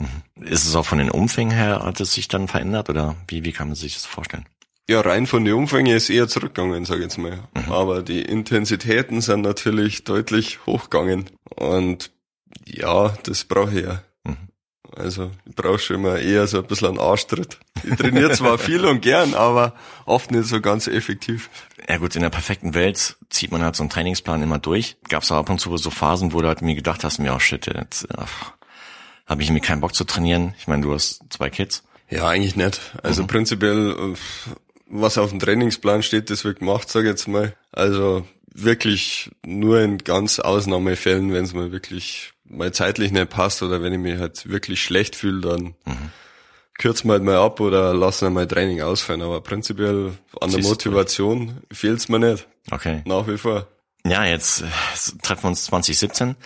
Ist 0.41 0.67
es 0.67 0.77
auch 0.77 0.87
von 0.87 0.99
den 0.99 1.11
Umfängen 1.11 1.57
her, 1.57 1.83
hat 1.85 2.01
es 2.01 2.15
sich 2.15 2.29
dann 2.29 2.47
verändert 2.47 2.91
oder 2.91 3.17
wie, 3.27 3.45
wie 3.45 3.53
kann 3.53 3.69
man 3.69 3.77
sich 3.77 3.95
das 3.95 4.07
vorstellen? 4.07 4.47
Ja, 4.89 5.01
rein 5.01 5.27
von 5.27 5.45
den 5.45 5.55
Umfängen 5.55 5.97
ist 5.97 6.11
eher 6.11 6.29
zurückgegangen, 6.29 6.85
sage 6.85 7.01
ich 7.01 7.07
jetzt 7.07 7.19
mal. 7.19 7.41
Aber 7.69 8.03
die 8.03 8.23
Intensitäten 8.23 9.21
sind 9.21 9.41
natürlich 9.41 10.05
deutlich 10.05 10.65
hochgegangen. 10.65 11.29
Und 11.57 12.13
ja, 12.65 13.17
das 13.25 13.45
brauche 13.45 13.79
ich 13.79 13.85
ja. 13.85 14.03
Also 14.97 15.31
ich 15.45 15.55
brauche 15.55 15.79
schon 15.79 15.97
immer 15.97 16.19
eher 16.19 16.47
so 16.47 16.59
ein 16.59 16.67
bisschen 16.67 16.89
einen 16.89 16.99
Arschtritt. 16.99 17.59
Ich 17.85 17.97
trainiere 17.97 18.31
zwar 18.33 18.57
viel 18.59 18.85
und 18.87 19.03
gern, 19.03 19.35
aber 19.35 19.75
oft 20.07 20.31
nicht 20.31 20.49
so 20.49 20.61
ganz 20.61 20.87
effektiv. 20.87 21.51
Ja 21.89 21.99
gut, 21.99 22.17
in 22.17 22.23
der 22.23 22.31
perfekten 22.31 22.73
Welt 22.73 23.17
zieht 23.29 23.53
man 23.53 23.63
halt 23.63 23.77
so 23.77 23.83
einen 23.83 23.91
Trainingsplan 23.91 24.43
immer 24.43 24.59
durch. 24.59 24.97
Gab 25.09 25.23
es 25.23 25.33
ab 25.33 25.51
und 25.51 25.61
zu 25.61 25.77
so 25.77 25.91
Phasen, 25.91 26.33
wo 26.33 26.41
du 26.41 26.49
halt 26.49 26.63
mir 26.63 26.75
gedacht 26.75 27.05
hast, 27.05 27.19
mir 27.19 27.35
oh 27.35 27.39
shit, 27.39 27.67
jetzt 27.67 28.09
habe 29.27 29.43
ich 29.43 29.51
mir 29.51 29.61
keinen 29.61 29.81
Bock 29.81 29.95
zu 29.95 30.05
trainieren. 30.05 30.55
Ich 30.59 30.67
meine, 30.67 30.83
du 30.83 30.95
hast 30.95 31.21
zwei 31.29 31.51
Kids. 31.51 31.83
Ja, 32.09 32.29
eigentlich 32.29 32.57
nicht. 32.57 32.81
Also 33.03 33.27
prinzipiell, 33.27 33.91
äh, 33.91 34.15
was 34.89 35.19
auf 35.19 35.31
dem 35.31 35.41
Trainingsplan 35.41 36.03
steht, 36.03 36.31
das 36.31 36.45
wird 36.45 36.61
gemacht, 36.61 36.89
sage 36.89 37.07
ich 37.07 37.13
jetzt 37.13 37.29
mal. 37.29 37.55
Also 37.73 38.27
wirklich 38.53 39.31
nur 39.45 39.81
in 39.81 39.99
ganz 39.99 40.39
Ausnahmefällen, 40.39 41.33
wenn 41.33 41.45
es 41.45 41.53
mir 41.53 41.73
wirklich 41.73 42.33
mal 42.45 42.73
zeitlich 42.73 43.13
nicht 43.13 43.31
passt 43.31 43.63
oder 43.63 43.83
wenn 43.83 43.93
ich 43.93 43.99
mich 43.99 44.19
halt 44.19 44.49
wirklich 44.49 44.83
schlecht 44.83 45.17
fühle, 45.17 45.41
dann 45.41 45.75
kürzen 46.79 47.09
wir 47.09 47.15
halt 47.15 47.25
mal 47.25 47.37
ab 47.37 47.61
oder 47.61 47.95
lassen 47.95 48.27
wir 48.27 48.31
mal 48.31 48.47
Training 48.47 48.83
ausfallen. 48.83 49.23
Aber 49.23 49.41
prinzipiell 49.41 50.13
an 50.41 50.51
der 50.51 50.61
Ziehst 50.61 50.65
du 50.65 50.71
Motivation 50.71 51.63
fehlt's 51.73 52.09
mir 52.09 52.19
nicht. 52.19 52.47
Okay. 52.71 53.03
Nach 53.05 53.27
wie 53.27 53.39
vor. 53.39 53.67
Ja, 54.07 54.25
jetzt 54.25 54.63
äh, 54.63 54.67
treffen 55.23 55.45
wir 55.45 55.49
uns 55.49 55.65
2017. 55.65 56.37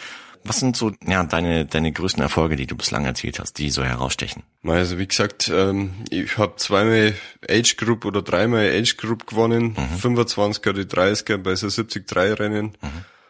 Was 0.45 0.61
sind 0.61 0.77
so 0.77 0.93
ja 1.07 1.23
deine 1.25 1.67
deine 1.67 1.93
größten 1.93 2.23
Erfolge, 2.23 2.57
die 2.57 2.67
du 2.67 2.77
bislang 2.77 3.05
erzielt 3.05 3.39
hast, 3.39 3.59
die 3.59 3.71
so 3.71 3.85
herausstechen? 3.85 4.43
Also 4.65 4.99
wie 4.99 5.07
gesagt, 5.07 5.51
ähm, 5.55 5.93
ich 6.09 6.39
habe 6.39 6.57
zweimal 6.57 7.15
Age 7.49 7.77
Group 7.77 8.05
oder 8.05 8.23
dreimal 8.23 8.71
Age 8.71 8.97
Group 8.97 9.27
gewonnen, 9.27 9.77
25er, 10.03 10.73
die 10.73 10.85
30er 10.85 11.37
bei 11.39 11.55
so 11.55 11.69
73 11.69 12.05
Rennen. 12.17 12.77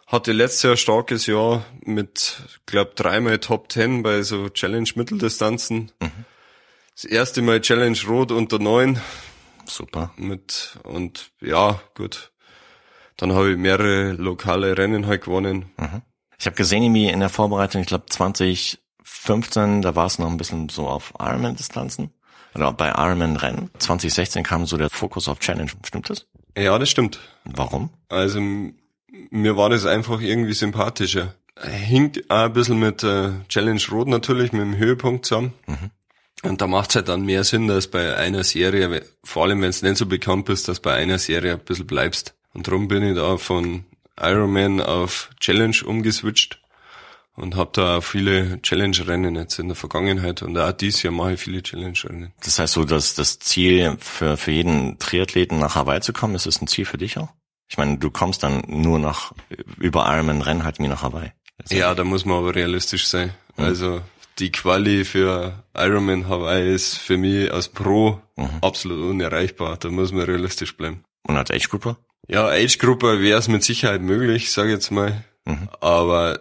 Hatte 0.07 0.33
letztes 0.33 0.63
Jahr 0.65 0.77
starkes 0.77 1.27
Jahr 1.27 1.65
mit, 1.85 2.43
glaub, 2.67 2.97
dreimal 2.97 3.39
Top 3.39 3.71
10 3.71 4.03
bei 4.03 4.23
so 4.23 4.49
Challenge 4.49 4.91
Mitteldistanzen. 4.97 5.93
Das 6.95 7.05
erste 7.05 7.43
Mal 7.43 7.61
Challenge 7.61 7.99
Rot 8.09 8.33
unter 8.33 8.59
neun 8.59 9.01
Super. 9.67 10.13
mit 10.17 10.79
und 10.83 11.31
ja, 11.41 11.81
gut. 11.95 12.33
Dann 13.17 13.33
habe 13.33 13.53
ich 13.53 13.57
mehrere 13.57 14.13
lokale 14.13 14.77
Rennen 14.77 15.07
halt 15.07 15.23
gewonnen. 15.25 15.71
Ich 16.41 16.47
habe 16.47 16.57
gesehen, 16.57 16.83
irgendwie 16.83 17.09
in 17.09 17.21
der 17.21 17.29
Vorbereitung, 17.29 17.83
ich 17.83 17.87
glaube 17.87 18.07
2015, 18.09 19.83
da 19.83 19.95
war 19.95 20.07
es 20.07 20.19
noch 20.19 20.31
ein 20.31 20.39
bisschen 20.39 20.71
so 20.71 20.89
auf 20.89 21.13
Ironman-Distanzen. 21.19 22.15
Oder 22.55 22.73
bei 22.73 22.89
Ironman-Rennen. 22.89 23.71
2016 23.79 24.43
kam 24.43 24.65
so 24.65 24.79
der 24.79 24.89
Fokus 24.89 25.29
auf 25.29 25.39
Challenge. 25.39 25.71
Stimmt 25.85 26.09
das? 26.09 26.27
Ja, 26.57 26.79
das 26.79 26.89
stimmt. 26.89 27.21
Warum? 27.45 27.91
Also 28.09 28.41
mir 28.41 29.57
war 29.59 29.69
das 29.69 29.85
einfach 29.85 30.23
irgendwie 30.23 30.55
sympathischer. 30.55 31.35
Hinkt 31.63 32.31
auch 32.31 32.45
ein 32.45 32.53
bisschen 32.55 32.81
mit 32.81 33.05
äh, 33.05 33.33
Challenge 33.49 33.83
Rot 33.93 34.09
natürlich, 34.09 34.53
mit 34.53 34.63
dem 34.63 34.79
Höhepunkt 34.79 35.27
zusammen. 35.27 35.53
Und 36.43 36.63
da 36.63 36.67
macht's 36.67 36.95
halt 36.95 37.09
dann 37.11 37.27
mehr 37.27 37.45
Sinn, 37.45 37.69
dass 37.69 37.87
bei 37.87 38.17
einer 38.17 38.45
Serie, 38.45 39.03
vor 39.25 39.45
allem 39.45 39.61
wenn 39.61 39.69
es 39.69 39.83
nicht 39.83 39.99
so 39.99 40.07
bekannt 40.07 40.49
ist, 40.49 40.69
dass 40.69 40.81
bei 40.81 40.95
einer 40.95 41.19
Serie 41.19 41.53
ein 41.53 41.61
bisschen 41.61 41.87
bleibst. 41.87 42.35
Und 42.55 42.67
darum 42.67 42.89
bin 42.89 43.03
ich 43.03 43.15
da 43.15 43.37
von 43.37 43.85
Ironman 44.21 44.81
auf 44.81 45.31
Challenge 45.41 45.77
umgeswitcht 45.85 46.61
und 47.37 47.57
habe 47.57 47.71
da 47.73 48.01
viele 48.01 48.61
Challenge-Rennen 48.63 49.37
jetzt 49.37 49.59
in 49.59 49.69
der 49.69 49.77
Vergangenheit 49.77 50.43
und 50.43 50.57
auch 50.59 50.73
dieses 50.73 51.03
Jahr 51.03 51.13
mache 51.13 51.35
ich 51.35 51.41
viele 51.41 51.63
Challenge-Rennen. 51.63 52.33
Das 52.45 52.59
heißt 52.59 52.75
so, 52.75 52.85
dass 52.85 53.15
das 53.15 53.39
Ziel 53.39 53.97
für, 54.01 54.37
für 54.37 54.51
jeden 54.51 54.99
Triathleten 54.99 55.59
nach 55.59 55.75
Hawaii 55.75 56.01
zu 56.01 56.13
kommen, 56.13 56.35
ist 56.35 56.47
das 56.47 56.61
ein 56.61 56.67
Ziel 56.67 56.85
für 56.85 56.99
dich 56.99 57.19
auch? 57.19 57.29
Ich 57.69 57.79
meine, 57.79 57.99
du 57.99 58.11
kommst 58.11 58.43
dann 58.43 58.63
nur 58.67 58.99
nach, 58.99 59.33
über 59.79 60.07
Ironman-Rennen 60.13 60.65
halt 60.65 60.79
wie 60.81 60.89
nach 60.89 61.03
Hawaii. 61.03 61.33
Ja, 61.71 61.95
da 61.95 62.05
muss 62.05 62.25
man 62.25 62.39
aber 62.39 62.55
realistisch 62.55 63.07
sein. 63.07 63.33
Also 63.57 64.01
die 64.39 64.51
Quali 64.51 65.05
für 65.05 65.63
Ironman 65.75 66.29
Hawaii 66.29 66.75
ist 66.75 66.97
für 66.97 67.17
mich 67.17 67.53
als 67.53 67.69
Pro 67.69 68.21
absolut 68.61 69.11
unerreichbar. 69.11 69.77
Da 69.77 69.91
muss 69.91 70.13
man 70.13 70.23
realistisch 70.23 70.77
bleiben. 70.77 71.05
Und 71.23 71.37
als 71.37 71.51
Age 71.51 71.69
Grouper? 71.69 71.99
Ja, 72.31 72.47
Age-Gruppe 72.49 73.21
wäre 73.21 73.39
es 73.39 73.49
mit 73.49 73.65
Sicherheit 73.65 74.03
möglich, 74.03 74.53
sage 74.53 74.69
ich 74.69 74.75
jetzt 74.75 74.91
mal. 74.91 75.25
Aber 75.81 76.41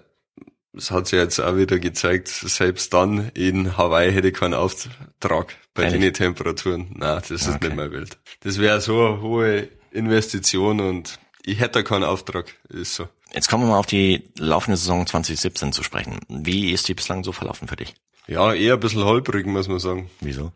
es 0.77 0.91
hat 0.91 1.07
sich 1.07 1.17
jetzt 1.17 1.39
auch 1.39 1.55
wieder 1.57 1.79
gezeigt, 1.79 2.27
selbst 2.27 2.93
dann 2.93 3.29
in 3.33 3.75
Hawaii 3.75 4.11
hätte 4.11 4.27
ich 4.27 4.35
keinen 4.35 4.53
Auftrag 4.53 5.55
bei 5.73 5.83
Ehrlich? 5.83 6.01
den 6.01 6.13
Temperaturen. 6.13 6.91
Na, 6.95 7.15
das 7.15 7.31
ist 7.31 7.47
Okay. 7.47 7.67
nicht 7.67 7.75
meine 7.75 7.91
Welt. 7.91 8.17
Das 8.41 8.59
wäre 8.59 8.79
so 8.81 9.03
eine 9.03 9.21
hohe 9.21 9.69
Investition 9.91 10.79
und 10.79 11.17
ich 11.43 11.59
hätte 11.59 11.83
keinen 11.83 12.03
Auftrag. 12.03 12.53
Ist 12.69 12.93
so. 12.93 13.07
Jetzt 13.33 13.49
kommen 13.49 13.63
wir 13.63 13.69
mal 13.71 13.79
auf 13.79 13.85
die 13.87 14.29
laufende 14.37 14.77
Saison 14.77 15.07
2017 15.07 15.73
zu 15.73 15.81
sprechen. 15.83 16.19
Wie 16.29 16.71
ist 16.71 16.87
die 16.87 16.93
bislang 16.93 17.23
so 17.23 17.31
verlaufen 17.31 17.67
für 17.67 17.75
dich? 17.77 17.95
Ja, 18.27 18.53
eher 18.53 18.75
ein 18.75 18.79
bisschen 18.79 19.03
holprig, 19.03 19.47
muss 19.47 19.67
man 19.67 19.79
sagen. 19.79 20.09
Wieso? 20.21 20.51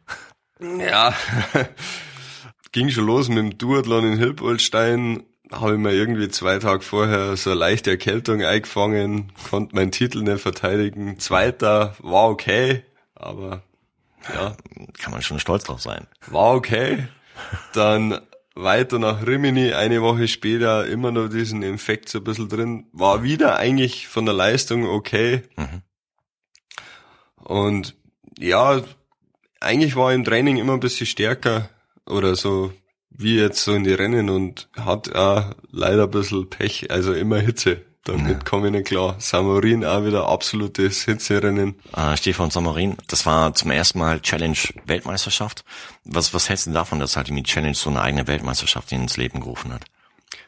Ja, 0.79 1.15
ging 2.73 2.89
schon 2.89 3.05
los 3.05 3.29
mit 3.29 3.37
dem 3.37 3.57
Duathlon 3.57 4.05
in 4.05 4.17
Hilpolstein. 4.19 5.23
Habe 5.51 5.73
ich 5.73 5.79
mir 5.79 5.91
irgendwie 5.93 6.29
zwei 6.29 6.57
Tage 6.59 6.81
vorher 6.81 7.37
so 7.37 7.51
eine 7.51 7.59
leichte 7.59 7.91
Erkältung 7.91 8.41
eingefangen, 8.43 9.31
konnte 9.49 9.75
meinen 9.75 9.91
Titel 9.91 10.23
nicht 10.23 10.41
verteidigen. 10.41 11.19
Zweiter 11.19 11.95
war 11.99 12.29
okay, 12.29 12.83
aber 13.15 13.63
ja, 14.33 14.55
Kann 14.99 15.11
man 15.11 15.21
schon 15.21 15.39
stolz 15.39 15.63
drauf 15.65 15.81
sein. 15.81 16.07
war 16.27 16.55
okay. 16.55 17.07
Dann 17.73 18.19
weiter 18.55 18.99
nach 18.99 19.25
Rimini, 19.25 19.73
eine 19.73 20.01
Woche 20.01 20.27
später 20.27 20.85
immer 20.87 21.11
noch 21.11 21.27
diesen 21.27 21.61
Infekt 21.61 22.09
so 22.09 22.19
ein 22.19 22.23
bisschen 22.23 22.49
drin. 22.49 22.87
War 22.91 23.21
wieder 23.23 23.57
eigentlich 23.57 24.07
von 24.07 24.25
der 24.25 24.33
Leistung 24.35 24.85
okay. 24.87 25.43
Und 27.35 27.95
ja, 28.39 28.81
eigentlich 29.59 29.95
war 29.95 30.13
im 30.13 30.23
Training 30.23 30.57
immer 30.57 30.73
ein 30.73 30.79
bisschen 30.79 31.07
stärker 31.07 31.69
oder 32.05 32.35
so 32.35 32.73
wie 33.09 33.37
jetzt 33.37 33.63
so 33.63 33.73
in 33.73 33.83
die 33.83 33.93
Rennen 33.93 34.29
und 34.29 34.69
hat 34.75 35.13
auch 35.15 35.53
leider 35.71 36.03
ein 36.03 36.11
bisschen 36.11 36.49
Pech, 36.49 36.89
also 36.91 37.13
immer 37.13 37.39
Hitze. 37.39 37.81
Damit 38.05 38.43
komme 38.43 38.67
ich 38.67 38.73
nicht 38.73 38.87
klar. 38.87 39.15
Samorin 39.19 39.85
auch 39.85 40.03
wieder 40.03 40.27
absolutes 40.27 41.05
Hitzerennen. 41.05 41.75
Äh, 41.95 42.17
Stefan 42.17 42.51
Sommerin, 42.51 42.97
das 43.07 43.25
war 43.25 43.53
zum 43.53 43.71
ersten 43.71 43.99
Mal 43.99 44.19
Challenge 44.19 44.57
Weltmeisterschaft. 44.85 45.63
Was, 46.03 46.33
was 46.33 46.49
hältst 46.49 46.67
du 46.67 46.71
davon, 46.71 46.99
dass 46.99 47.15
halt 47.15 47.29
die 47.29 47.43
Challenge 47.43 47.75
so 47.75 47.89
eine 47.89 48.01
eigene 48.01 48.27
Weltmeisterschaft 48.27 48.91
ins 48.91 49.15
Leben 49.15 49.39
gerufen 49.39 49.71
hat? 49.71 49.85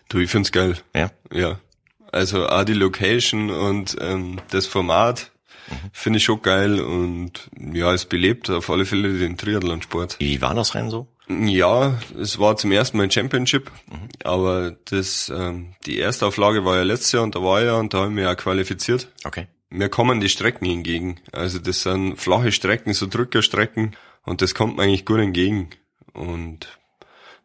Du, 0.10 0.20
ich 0.20 0.30
find's 0.30 0.52
geil. 0.52 0.78
Ja? 0.94 1.12
Ja. 1.32 1.60
Also 2.12 2.48
auch 2.48 2.66
die 2.66 2.74
Location 2.74 3.50
und 3.50 3.96
ähm, 4.02 4.42
das 4.50 4.66
Format 4.66 5.32
finde 5.94 6.18
ich 6.18 6.26
schon 6.26 6.42
geil 6.42 6.80
und 6.80 7.50
ja, 7.58 7.94
es 7.94 8.06
belebt 8.06 8.50
auf 8.50 8.70
alle 8.70 8.86
Fälle 8.86 9.18
den 9.18 9.38
Triathlonsport. 9.38 10.18
Wie 10.20 10.42
war 10.42 10.54
das 10.54 10.76
Rennen 10.76 10.90
so? 10.90 11.08
Ja, 11.27 12.00
es 12.20 12.38
war 12.39 12.55
zum 12.55 12.72
ersten 12.72 12.98
Mal 12.98 13.03
ein 13.03 13.12
Championship, 13.12 13.72
aber 14.24 14.75
das 14.86 15.32
ähm, 15.36 15.74
die 15.86 15.98
erste 15.98 16.27
Auflage 16.27 16.65
war 16.65 16.77
ja 16.77 16.84
letztes 16.84 17.13
Jahr 17.13 17.24
und 17.24 17.36
da 17.36 17.41
war 17.41 17.63
ja 17.63 17.75
und 17.75 17.94
da 17.94 18.00
habe 18.00 18.10
ich 18.10 18.15
mich 18.15 18.27
auch 18.27 18.38
qualifiziert. 18.38 19.12
Okay. 19.24 19.48
Mir 19.70 19.89
kommen 19.89 20.22
die 20.22 20.29
Strecken 20.29 20.65
hingegen. 20.65 21.20
Also 21.32 21.60
das 21.60 21.82
sind 21.82 22.17
flache 22.17 22.51
Strecken, 22.51 22.94
so 22.94 23.08
Drückerstrecken 23.08 23.96
und 24.24 24.41
das 24.41 24.53
kommt 24.53 24.77
mir 24.77 24.84
eigentlich 24.84 25.05
gut 25.05 25.20
entgegen. 25.20 25.70
Und 26.13 26.67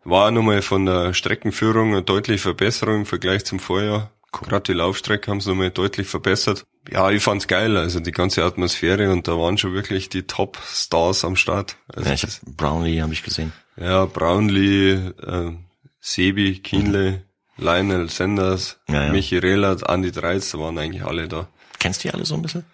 war 0.04 0.30
nochmal 0.30 0.62
von 0.62 0.87
der 0.87 1.14
Streckenführung 1.14 1.92
eine 1.92 2.02
deutliche 2.02 2.38
Verbesserung 2.38 3.00
im 3.00 3.06
Vergleich 3.06 3.44
zum 3.44 3.58
Vorjahr. 3.58 4.10
Gerade 4.32 4.72
die 4.72 4.78
Laufstrecke 4.78 5.30
haben 5.30 5.40
sie 5.40 5.49
nochmal 5.50 5.70
deutlich 5.70 6.06
verbessert. 6.06 6.64
Ja, 6.90 7.10
ich 7.10 7.22
fand's 7.22 7.49
geil, 7.49 7.76
also 7.76 8.00
die 8.00 8.12
ganze 8.12 8.44
Atmosphäre 8.44 9.10
und 9.10 9.26
da 9.26 9.32
waren 9.32 9.58
schon 9.58 9.75
wirklich 9.75 10.08
die 10.08 10.22
Top-Stars 10.22 11.25
am 11.25 11.37
Start. 11.37 11.76
Also 11.88 12.08
Ja, 12.08 12.14
ich 12.14 12.22
hab, 12.22 12.30
Brownlee 12.56 13.02
habe 13.02 13.12
ich 13.12 13.22
gesehen. 13.22 13.52
Ja 13.80 14.04
Brownlee, 14.06 14.92
äh, 14.92 15.52
Sebi, 16.00 16.58
Kienle, 16.60 17.22
Lionel 17.56 18.08
Sanders, 18.08 18.78
Ja, 18.88 19.04
ja. 19.06 19.12
Michi 19.12 19.38
Rehlert, 19.38 19.88
Andi 19.88 20.12
Dreiz, 20.12 20.50
da 20.50 20.58
waren 20.58 20.78
eigentlich 20.78 21.04
alle 21.04 21.28
da. 21.28 21.49
Kennst 21.78 22.04
du 22.04 22.08
die 22.08 22.14
alle 22.14 22.25
so 22.25 22.34
ein 22.34 22.42
bisschen? 22.42 22.64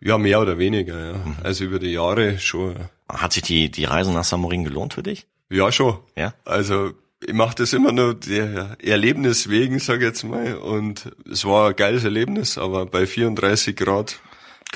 Ja, 0.00 0.18
mehr 0.18 0.40
oder 0.40 0.58
weniger, 0.58 0.98
ja. 0.98 1.12
Mhm. 1.14 1.36
Also 1.42 1.64
über 1.64 1.78
die 1.78 1.92
Jahre 1.92 2.38
schon. 2.38 2.76
Hat 3.08 3.32
sich 3.32 3.42
die, 3.42 3.70
die 3.70 3.84
Reise 3.84 4.12
nach 4.12 4.24
Samorin 4.24 4.64
gelohnt 4.64 4.94
für 4.94 5.02
dich? 5.02 5.26
Ja, 5.50 5.70
schon. 5.72 5.98
Ja. 6.16 6.34
Also 6.44 6.92
ich 7.26 7.32
mache 7.32 7.54
das 7.56 7.72
immer 7.72 7.92
nur 7.92 8.14
der 8.14 8.76
Erlebnis 8.82 9.48
wegen, 9.48 9.78
sag 9.78 9.96
ich 9.98 10.02
jetzt 10.02 10.24
mal. 10.24 10.56
Und 10.56 11.10
es 11.30 11.44
war 11.44 11.70
ein 11.70 11.76
geiles 11.76 12.04
Erlebnis, 12.04 12.58
aber 12.58 12.86
bei 12.86 13.06
34 13.06 13.74
Grad 13.76 14.20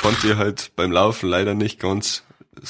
konnte 0.00 0.28
ich 0.28 0.36
halt 0.36 0.72
beim 0.76 0.92
Laufen 0.92 1.28
leider 1.28 1.54
nicht 1.54 1.78
ganz 1.78 2.22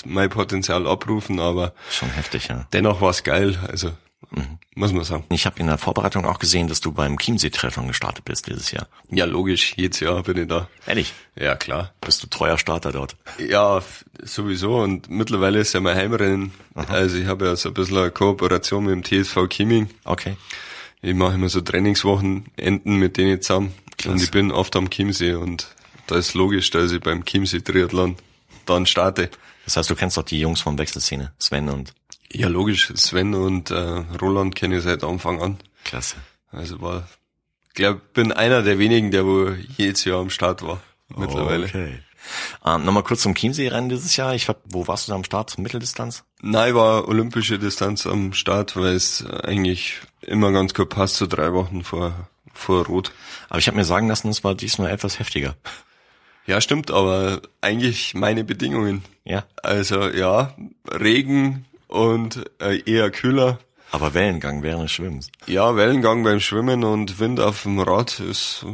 mein 0.04 0.30
Potenzial 0.30 0.86
abrufen, 0.86 1.40
aber 1.40 1.72
schon 1.90 2.10
heftig, 2.10 2.48
ja. 2.48 2.66
Dennoch 2.72 3.00
war 3.00 3.10
es 3.10 3.22
geil, 3.22 3.58
also 3.68 3.90
mhm. 4.30 4.58
muss 4.74 4.92
man 4.92 5.04
sagen. 5.04 5.24
Ich 5.30 5.46
habe 5.46 5.58
in 5.58 5.66
der 5.66 5.78
Vorbereitung 5.78 6.24
auch 6.24 6.38
gesehen, 6.38 6.68
dass 6.68 6.80
du 6.80 6.92
beim 6.92 7.18
Chiemsee-Triathlon 7.18 7.88
gestartet 7.88 8.24
bist 8.24 8.46
dieses 8.46 8.70
Jahr. 8.70 8.88
Ja, 9.10 9.24
logisch, 9.24 9.74
jedes 9.76 10.00
Jahr 10.00 10.22
bin 10.22 10.38
ich 10.38 10.48
da. 10.48 10.68
Ehrlich? 10.86 11.14
Ja, 11.36 11.56
klar. 11.56 11.92
Bist 12.00 12.22
du 12.22 12.26
treuer 12.26 12.58
Starter 12.58 12.92
dort? 12.92 13.16
Ja, 13.38 13.82
sowieso 14.22 14.78
und 14.78 15.10
mittlerweile 15.10 15.60
ist 15.60 15.72
ja 15.72 15.80
mein 15.80 15.96
Heimrennen. 15.96 16.52
Aha. 16.74 16.92
Also 16.92 17.18
ich 17.18 17.26
habe 17.26 17.46
ja 17.46 17.56
so 17.56 17.68
ein 17.70 17.74
bisschen 17.74 17.98
eine 17.98 18.10
Kooperation 18.10 18.84
mit 18.84 18.92
dem 18.92 19.24
TSV 19.24 19.48
Chieming. 19.48 19.90
Okay. 20.04 20.36
Ich 21.00 21.14
mache 21.14 21.34
immer 21.34 21.48
so 21.48 21.60
Trainingswochenenden 21.60 22.96
mit 22.96 23.16
denen 23.16 23.40
zusammen 23.40 23.72
Klasse. 23.96 24.12
und 24.12 24.22
ich 24.22 24.30
bin 24.30 24.50
oft 24.50 24.74
am 24.74 24.90
Chiemsee 24.90 25.34
und 25.34 25.68
da 26.08 26.16
ist 26.16 26.34
logisch, 26.34 26.70
dass 26.70 26.90
ich 26.90 27.00
beim 27.00 27.24
Chiemsee-Triathlon 27.24 28.16
dann 28.66 28.86
starte. 28.86 29.30
Das 29.68 29.76
heißt, 29.76 29.90
du 29.90 29.96
kennst 29.96 30.16
doch 30.16 30.22
die 30.22 30.40
Jungs 30.40 30.62
von 30.62 30.78
Wechselszene, 30.78 31.34
Sven 31.38 31.68
und... 31.68 31.92
Ja, 32.32 32.48
logisch. 32.48 32.90
Sven 32.94 33.34
und 33.34 33.70
äh, 33.70 34.02
Roland 34.18 34.54
kenne 34.54 34.78
ich 34.78 34.82
seit 34.82 35.04
Anfang 35.04 35.42
an. 35.42 35.58
Klasse. 35.84 36.16
Also 36.50 36.80
war, 36.80 37.06
glaub, 37.74 38.14
bin 38.14 38.32
einer 38.32 38.62
der 38.62 38.78
wenigen, 38.78 39.10
der 39.10 39.26
wo 39.26 39.50
jedes 39.76 40.06
Jahr 40.06 40.20
am 40.20 40.30
Start 40.30 40.62
war. 40.62 40.80
Mittlerweile. 41.14 41.66
Okay. 41.66 41.98
Ähm, 42.64 42.86
Nochmal 42.86 43.02
kurz 43.02 43.20
zum 43.20 43.34
Chiemsee-Rennen 43.34 43.90
dieses 43.90 44.16
Jahr. 44.16 44.34
Ich 44.34 44.48
hab, 44.48 44.62
wo 44.64 44.88
warst 44.88 45.06
du 45.06 45.12
da 45.12 45.16
am 45.16 45.24
Start? 45.24 45.58
Mitteldistanz? 45.58 46.24
Nein, 46.40 46.74
war 46.74 47.06
olympische 47.06 47.58
Distanz 47.58 48.06
am 48.06 48.32
Start, 48.32 48.74
weil 48.74 48.94
es 48.94 49.26
eigentlich 49.26 50.00
immer 50.22 50.50
ganz 50.50 50.72
gut 50.72 50.88
passt, 50.88 51.16
so 51.16 51.26
drei 51.26 51.52
Wochen 51.52 51.84
vor, 51.84 52.30
vor 52.54 52.86
Rot. 52.86 53.12
Aber 53.50 53.58
ich 53.58 53.66
habe 53.66 53.76
mir 53.76 53.84
sagen 53.84 54.08
lassen, 54.08 54.30
es 54.30 54.44
war 54.44 54.54
diesmal 54.54 54.90
etwas 54.90 55.18
heftiger. 55.18 55.56
Ja, 56.48 56.60
stimmt, 56.60 56.90
aber 56.90 57.42
eigentlich 57.60 58.14
meine 58.14 58.42
Bedingungen. 58.42 59.04
Ja. 59.24 59.44
Also 59.62 60.08
ja, 60.08 60.54
Regen 60.90 61.66
und 61.88 62.42
äh, 62.60 62.80
eher 62.90 63.10
kühler. 63.10 63.58
Aber 63.92 64.14
Wellengang 64.14 64.62
während 64.62 64.84
des 64.84 64.92
Schwimmens. 64.92 65.30
Ja, 65.46 65.76
Wellengang 65.76 66.24
beim 66.24 66.40
Schwimmen 66.40 66.84
und 66.84 67.20
Wind 67.20 67.38
auf 67.38 67.62
dem 67.64 67.78
Rad 67.78 68.18
ist 68.20 68.64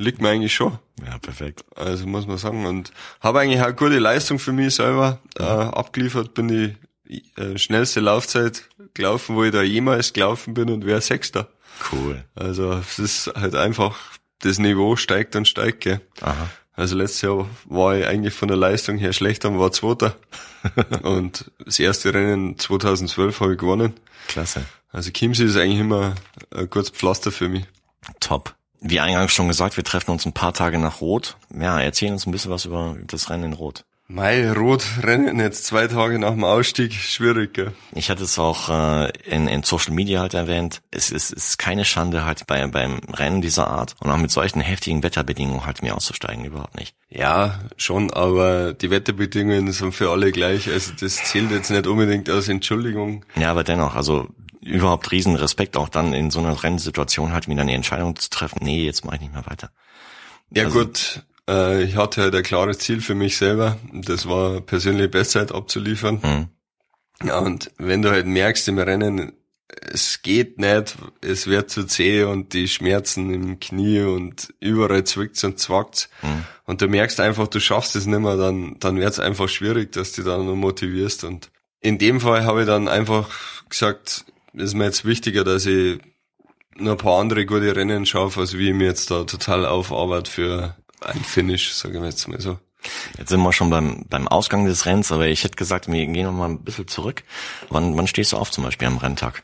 liegt 0.00 0.22
mir 0.22 0.30
eigentlich 0.30 0.54
schon. 0.54 0.78
Ja, 1.06 1.18
perfekt. 1.18 1.64
Also 1.76 2.06
muss 2.06 2.26
man 2.26 2.38
sagen. 2.38 2.64
Und 2.64 2.90
habe 3.20 3.40
eigentlich 3.40 3.60
auch 3.60 3.76
gute 3.76 3.98
Leistung 3.98 4.38
für 4.38 4.52
mich 4.52 4.74
selber. 4.74 5.18
Äh, 5.38 5.42
abgeliefert 5.42 6.32
bin 6.32 6.76
ich 7.06 7.22
äh, 7.36 7.58
schnellste 7.58 8.00
Laufzeit 8.00 8.64
gelaufen, 8.94 9.36
wo 9.36 9.44
ich 9.44 9.52
da 9.52 9.62
jemals 9.62 10.12
gelaufen 10.12 10.54
bin 10.54 10.70
und 10.70 10.86
wäre 10.86 11.02
Sechster. 11.02 11.48
Cool. 11.92 12.24
Also 12.34 12.72
es 12.72 12.98
ist 12.98 13.32
halt 13.34 13.54
einfach, 13.54 13.98
das 14.40 14.58
Niveau 14.58 14.96
steigt 14.96 15.36
und 15.36 15.46
steigt, 15.46 15.82
gell. 15.82 16.00
Aha. 16.22 16.48
Also 16.80 16.96
letztes 16.96 17.20
Jahr 17.20 17.46
war 17.66 17.94
ich 17.94 18.06
eigentlich 18.06 18.32
von 18.32 18.48
der 18.48 18.56
Leistung 18.56 18.96
her 18.96 19.12
schlechter 19.12 19.50
und 19.50 19.58
war 19.58 19.70
Zweiter. 19.70 20.16
und 21.02 21.50
das 21.62 21.78
erste 21.78 22.14
Rennen 22.14 22.58
2012 22.58 23.38
habe 23.40 23.52
ich 23.52 23.58
gewonnen. 23.58 23.92
Klasse. 24.28 24.64
Also 24.90 25.10
Chiemsee 25.10 25.44
ist 25.44 25.58
eigentlich 25.58 25.80
immer 25.80 26.14
ein 26.50 26.70
gutes 26.70 26.88
Pflaster 26.88 27.32
für 27.32 27.50
mich. 27.50 27.66
Top. 28.18 28.54
Wie 28.80 28.98
eingangs 28.98 29.34
schon 29.34 29.46
gesagt, 29.46 29.76
wir 29.76 29.84
treffen 29.84 30.10
uns 30.10 30.24
ein 30.24 30.32
paar 30.32 30.54
Tage 30.54 30.78
nach 30.78 31.02
Rot. 31.02 31.36
Ja, 31.54 31.78
erzählen 31.78 32.14
uns 32.14 32.24
ein 32.24 32.32
bisschen 32.32 32.50
was 32.50 32.64
über 32.64 32.96
das 33.06 33.28
Rennen 33.28 33.44
in 33.44 33.52
Rot. 33.52 33.84
Mai, 34.12 34.50
Rot 34.50 34.84
rennen 35.04 35.38
jetzt 35.38 35.66
zwei 35.66 35.86
Tage 35.86 36.18
nach 36.18 36.32
dem 36.32 36.42
Ausstieg, 36.42 36.92
schwierig, 36.92 37.54
gell? 37.54 37.72
Ich 37.94 38.10
hatte 38.10 38.24
es 38.24 38.40
auch 38.40 38.68
äh, 38.68 39.12
in, 39.24 39.46
in 39.46 39.62
Social 39.62 39.94
Media 39.94 40.18
halt 40.18 40.34
erwähnt. 40.34 40.82
Es 40.90 41.12
ist, 41.12 41.32
es 41.32 41.50
ist 41.50 41.58
keine 41.58 41.84
Schande 41.84 42.24
halt 42.24 42.48
bei, 42.48 42.66
beim 42.66 42.98
Rennen 43.12 43.40
dieser 43.40 43.68
Art 43.68 43.94
und 44.00 44.10
auch 44.10 44.16
mit 44.16 44.32
solchen 44.32 44.60
heftigen 44.60 45.04
Wetterbedingungen 45.04 45.64
halt 45.64 45.82
mir 45.82 45.94
auszusteigen, 45.94 46.44
überhaupt 46.44 46.74
nicht. 46.76 46.96
Ja, 47.08 47.60
schon, 47.76 48.12
aber 48.12 48.72
die 48.74 48.90
Wetterbedingungen 48.90 49.70
sind 49.70 49.92
für 49.94 50.10
alle 50.10 50.32
gleich. 50.32 50.68
Also 50.68 50.92
das 50.98 51.22
zählt 51.22 51.52
jetzt 51.52 51.70
nicht 51.70 51.86
unbedingt 51.86 52.28
als 52.28 52.48
Entschuldigung. 52.48 53.24
Ja, 53.36 53.52
aber 53.52 53.62
dennoch, 53.62 53.94
also 53.94 54.26
überhaupt 54.60 55.12
riesen 55.12 55.36
Respekt, 55.36 55.76
auch 55.76 55.88
dann 55.88 56.14
in 56.14 56.32
so 56.32 56.40
einer 56.40 56.60
Rennsituation 56.60 57.32
halt 57.32 57.46
wieder 57.46 57.62
eine 57.62 57.74
Entscheidung 57.74 58.16
zu 58.16 58.28
treffen. 58.28 58.58
Nee, 58.62 58.84
jetzt 58.84 59.04
mache 59.04 59.16
ich 59.16 59.22
nicht 59.22 59.34
mehr 59.34 59.46
weiter. 59.46 59.70
Ja 60.52 60.64
also, 60.64 60.80
gut, 60.80 61.22
äh, 61.48 61.82
ich 61.82 61.96
hatte 61.96 62.22
halt 62.22 62.34
ein 62.34 62.42
klares 62.42 62.78
Ziel 62.78 63.00
für 63.00 63.14
mich 63.14 63.36
selber. 63.36 63.78
Das 63.92 64.28
war 64.28 64.60
persönliche 64.60 65.08
Bestzeit 65.08 65.52
abzuliefern. 65.52 66.20
Mhm. 66.22 67.26
Ja, 67.26 67.38
und 67.38 67.70
wenn 67.78 68.02
du 68.02 68.10
halt 68.10 68.26
merkst 68.26 68.68
im 68.68 68.78
Rennen, 68.78 69.32
es 69.92 70.22
geht 70.22 70.58
nicht, 70.58 70.96
es 71.20 71.46
wird 71.46 71.70
zu 71.70 71.84
zäh 71.84 72.24
und 72.24 72.52
die 72.54 72.68
Schmerzen 72.68 73.32
im 73.32 73.60
Knie 73.60 74.00
und 74.00 74.52
überall 74.58 75.04
zwickt's 75.04 75.44
und 75.44 75.58
zwackt's. 75.58 76.08
Mhm. 76.22 76.44
Und 76.64 76.82
du 76.82 76.88
merkst 76.88 77.20
einfach, 77.20 77.46
du 77.48 77.60
schaffst 77.60 77.96
es 77.96 78.06
nicht 78.06 78.20
mehr, 78.20 78.36
dann, 78.36 78.76
dann 78.80 78.96
wird's 78.96 79.18
einfach 79.18 79.48
schwierig, 79.48 79.92
dass 79.92 80.12
du 80.12 80.22
dann 80.22 80.46
noch 80.46 80.56
motivierst. 80.56 81.24
Und 81.24 81.50
in 81.80 81.98
dem 81.98 82.20
Fall 82.20 82.44
habe 82.44 82.60
ich 82.60 82.66
dann 82.66 82.88
einfach 82.88 83.28
gesagt, 83.68 84.24
es 84.54 84.62
ist 84.62 84.74
mir 84.74 84.84
jetzt 84.84 85.04
wichtiger, 85.04 85.44
dass 85.44 85.66
ich 85.66 86.00
noch 86.76 86.92
ein 86.92 86.98
paar 86.98 87.20
andere 87.20 87.46
gute 87.46 87.74
Rennen 87.76 88.06
schaffe, 88.06 88.40
als 88.40 88.56
wie 88.56 88.68
ich 88.68 88.74
mir 88.74 88.86
jetzt 88.86 89.10
da 89.10 89.24
total 89.24 89.66
aufarbeite 89.66 90.30
für 90.30 90.76
ein 91.00 91.22
Finish, 91.24 91.72
sagen 91.72 91.94
wir 91.94 92.08
jetzt 92.08 92.26
mal 92.28 92.40
so. 92.40 92.58
Jetzt 93.18 93.28
sind 93.28 93.42
wir 93.42 93.52
schon 93.52 93.70
beim, 93.70 94.06
beim 94.08 94.26
Ausgang 94.28 94.64
des 94.64 94.86
Rennens, 94.86 95.12
aber 95.12 95.26
ich 95.26 95.44
hätte 95.44 95.56
gesagt, 95.56 95.90
wir 95.90 96.06
gehen 96.06 96.24
noch 96.24 96.32
mal 96.32 96.48
ein 96.48 96.64
bisschen 96.64 96.88
zurück. 96.88 97.24
Wann, 97.68 97.96
wann 97.96 98.06
stehst 98.06 98.32
du 98.32 98.36
auf 98.36 98.50
zum 98.50 98.64
Beispiel 98.64 98.88
am 98.88 98.98
Renntag? 98.98 99.42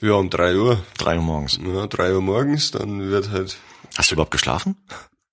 Ja, 0.00 0.12
um 0.12 0.28
drei 0.28 0.56
Uhr. 0.56 0.84
Drei 0.98 1.16
Uhr 1.16 1.22
morgens. 1.22 1.58
Ja, 1.62 1.86
drei 1.86 2.12
Uhr 2.12 2.20
morgens, 2.20 2.70
dann 2.70 3.10
wird 3.10 3.30
halt. 3.30 3.56
Hast 3.96 4.10
du 4.10 4.14
überhaupt 4.14 4.32
geschlafen? 4.32 4.76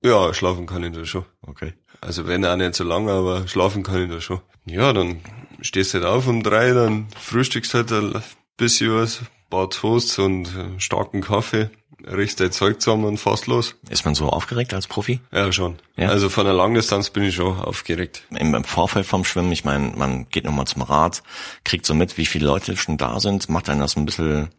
Ja, 0.02 0.34
schlafen 0.34 0.66
kann 0.66 0.84
ich 0.84 0.94
da 0.94 1.06
schon. 1.06 1.26
Okay. 1.42 1.74
Also 2.00 2.28
wenn 2.28 2.46
auch 2.46 2.56
nicht 2.56 2.76
so 2.76 2.84
lange, 2.84 3.12
aber 3.12 3.48
schlafen 3.48 3.84
kann 3.84 4.04
ich 4.04 4.10
da 4.10 4.22
schon. 4.22 4.42
Ja, 4.66 4.94
dann 4.94 5.20
stehst 5.62 5.94
du 5.94 6.00
halt 6.00 6.08
auf 6.08 6.28
um 6.28 6.44
drei, 6.44 6.72
dann 6.72 7.08
frühstückst 7.18 7.74
halt 7.74 7.92
ein 7.92 8.24
bisschen 8.58 8.96
was, 8.96 9.22
paar 9.50 9.70
Toasts 9.70 10.20
und 10.20 10.50
starken 10.78 11.22
Kaffee 11.22 11.70
richtig 12.12 12.54
Zeug 12.54 12.82
zusammen 12.82 13.06
und 13.06 13.18
fast 13.18 13.48
los. 13.48 13.76
Ist 13.90 14.06
man 14.06 14.16
so 14.16 14.30
aufgeregt 14.30 14.74
als 14.74 14.88
Profi? 14.88 15.20
Ja, 15.32 15.52
schon. 15.52 15.80
Ja? 15.96 16.10
Also 16.10 16.30
von 16.30 16.46
der 16.46 16.54
Langdistanz 16.54 17.10
bin 17.10 17.24
ich 17.24 17.36
schon 17.36 17.60
aufgeregt. 17.60 18.24
Im, 18.32 18.54
im 18.54 18.64
Vorfeld 18.64 19.06
vom 19.06 19.24
Schwimmen, 19.24 19.52
ich 19.52 19.66
meine, 19.66 19.94
man 19.96 20.30
geht 20.30 20.46
nochmal 20.46 20.66
zum 20.66 20.82
Rad, 20.82 21.24
kriegt 21.64 21.86
so 21.86 21.94
mit, 21.94 22.18
wie 22.18 22.26
viele 22.26 22.46
Leute 22.46 22.76
schon 22.78 22.98
da 22.98 23.20
sind, 23.20 23.50
macht 23.50 23.70
einen 23.70 23.80
das 23.80 23.96
ein 23.96 24.06
bisschen, 24.06 24.50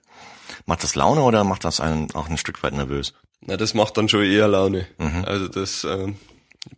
macht 0.67 0.83
das 0.83 0.95
Laune 0.95 1.23
oder 1.23 1.45
macht 1.45 1.65
das 1.65 1.81
einen 1.81 2.11
auch 2.15 2.29
ein 2.29 2.39
Stück 2.39 2.63
weit 2.63 2.75
nervös? 2.75 3.15
Na, 3.41 3.57
das 3.57 3.75
macht 3.75 3.97
dann 3.97 4.09
schon 4.09 4.25
eher 4.25 4.49
Laune. 4.49 4.87
Mhm. 4.99 5.25
Also 5.25 5.49
das 5.49 5.85
ähm, 5.85 6.17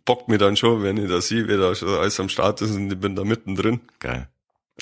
bockt 0.05 0.27
mir 0.27 0.37
dann 0.37 0.57
schon, 0.57 0.83
wenn 0.83 0.97
ich 0.97 1.09
da 1.09 1.21
sehe, 1.21 1.47
wie 1.47 1.57
da 1.57 1.73
schon 1.75 1.89
alles 1.89 2.19
am 2.19 2.29
Start 2.29 2.61
ist 2.61 2.71
und 2.71 2.91
ich 2.91 2.99
bin 2.99 3.15
da 3.15 3.23
mittendrin. 3.23 3.81
Geil. 3.99 4.27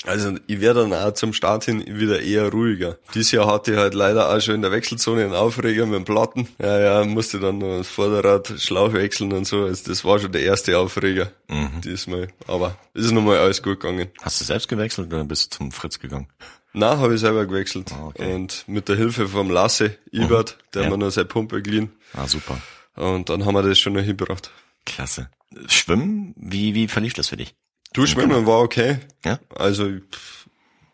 Also 0.04 0.34
ich 0.46 0.60
werde 0.60 0.80
dann 0.80 0.92
auch 0.92 1.12
zum 1.14 1.32
Start 1.32 1.64
hin 1.64 1.82
wieder 1.86 2.20
eher 2.20 2.50
ruhiger. 2.50 2.98
Dieses 3.14 3.32
Jahr 3.32 3.46
hatte 3.46 3.72
ich 3.72 3.78
halt 3.78 3.94
leider 3.94 4.34
auch 4.34 4.40
schon 4.40 4.56
in 4.56 4.62
der 4.62 4.70
Wechselzone 4.70 5.24
einen 5.24 5.34
Aufreger 5.34 5.86
mit 5.86 5.96
dem 5.96 6.04
Platten. 6.04 6.48
Ja, 6.60 6.78
ja, 6.78 7.04
musste 7.04 7.40
dann 7.40 7.58
noch 7.58 7.78
das 7.78 7.88
Vorderrad 7.88 8.52
Schlauch 8.58 8.92
wechseln 8.92 9.32
und 9.32 9.46
so. 9.46 9.64
Also 9.64 9.88
das 9.88 10.04
war 10.04 10.18
schon 10.18 10.32
der 10.32 10.42
erste 10.42 10.78
Aufreger 10.78 11.32
mhm. 11.48 11.80
diesmal. 11.82 12.28
Aber 12.46 12.76
es 12.92 13.06
ist 13.06 13.12
nochmal 13.12 13.38
alles 13.38 13.62
gut 13.62 13.80
gegangen. 13.80 14.08
Hast 14.20 14.40
du 14.40 14.44
selbst 14.44 14.68
gewechselt 14.68 15.12
oder 15.12 15.24
bist 15.24 15.54
du 15.54 15.58
zum 15.58 15.72
Fritz 15.72 15.98
gegangen? 15.98 16.28
Na, 16.74 16.98
habe 16.98 17.14
ich 17.14 17.20
selber 17.20 17.46
gewechselt. 17.46 17.90
Ah, 17.92 18.08
okay. 18.08 18.34
Und 18.34 18.64
mit 18.66 18.90
der 18.90 18.96
Hilfe 18.96 19.28
vom 19.28 19.50
Lasse 19.50 19.96
Ibert, 20.12 20.58
mhm. 20.58 20.70
der 20.74 20.82
ja. 20.82 20.90
mir 20.90 20.98
noch 20.98 21.10
seine 21.10 21.24
Pumpe 21.24 21.62
geliehen. 21.62 21.90
Ah, 22.12 22.26
super. 22.26 22.60
Und 22.96 23.30
dann 23.30 23.46
haben 23.46 23.54
wir 23.54 23.62
das 23.62 23.78
schon 23.78 23.94
noch 23.94 24.02
hingebracht. 24.02 24.50
Klasse. 24.84 25.30
Schwimmen, 25.68 26.34
wie, 26.36 26.74
wie 26.74 26.86
verlief 26.88 27.14
das 27.14 27.28
für 27.28 27.38
dich? 27.38 27.54
Du 27.92 28.06
schwimmen 28.06 28.46
war 28.46 28.60
okay. 28.60 28.98
Ja. 29.24 29.38
Also 29.54 29.88
ich 29.88 30.02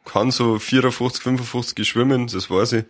kann 0.05 0.31
so 0.31 0.59
54, 0.59 1.23
55 1.23 1.89
schwimmen, 1.89 2.27
das 2.27 2.51
weiß 2.51 2.73
ich. 2.73 2.85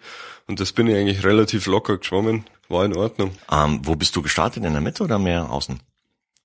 Und 0.46 0.60
das 0.60 0.72
bin 0.72 0.86
ich 0.88 0.96
eigentlich 0.96 1.24
relativ 1.24 1.66
locker 1.66 1.98
geschwommen. 1.98 2.44
War 2.68 2.84
in 2.84 2.96
Ordnung. 2.96 3.32
Ähm, 3.50 3.80
wo 3.84 3.96
bist 3.96 4.16
du 4.16 4.22
gestartet? 4.22 4.64
In 4.64 4.72
der 4.72 4.80
Mitte 4.80 5.04
oder 5.04 5.18
mehr 5.18 5.50
außen? 5.50 5.80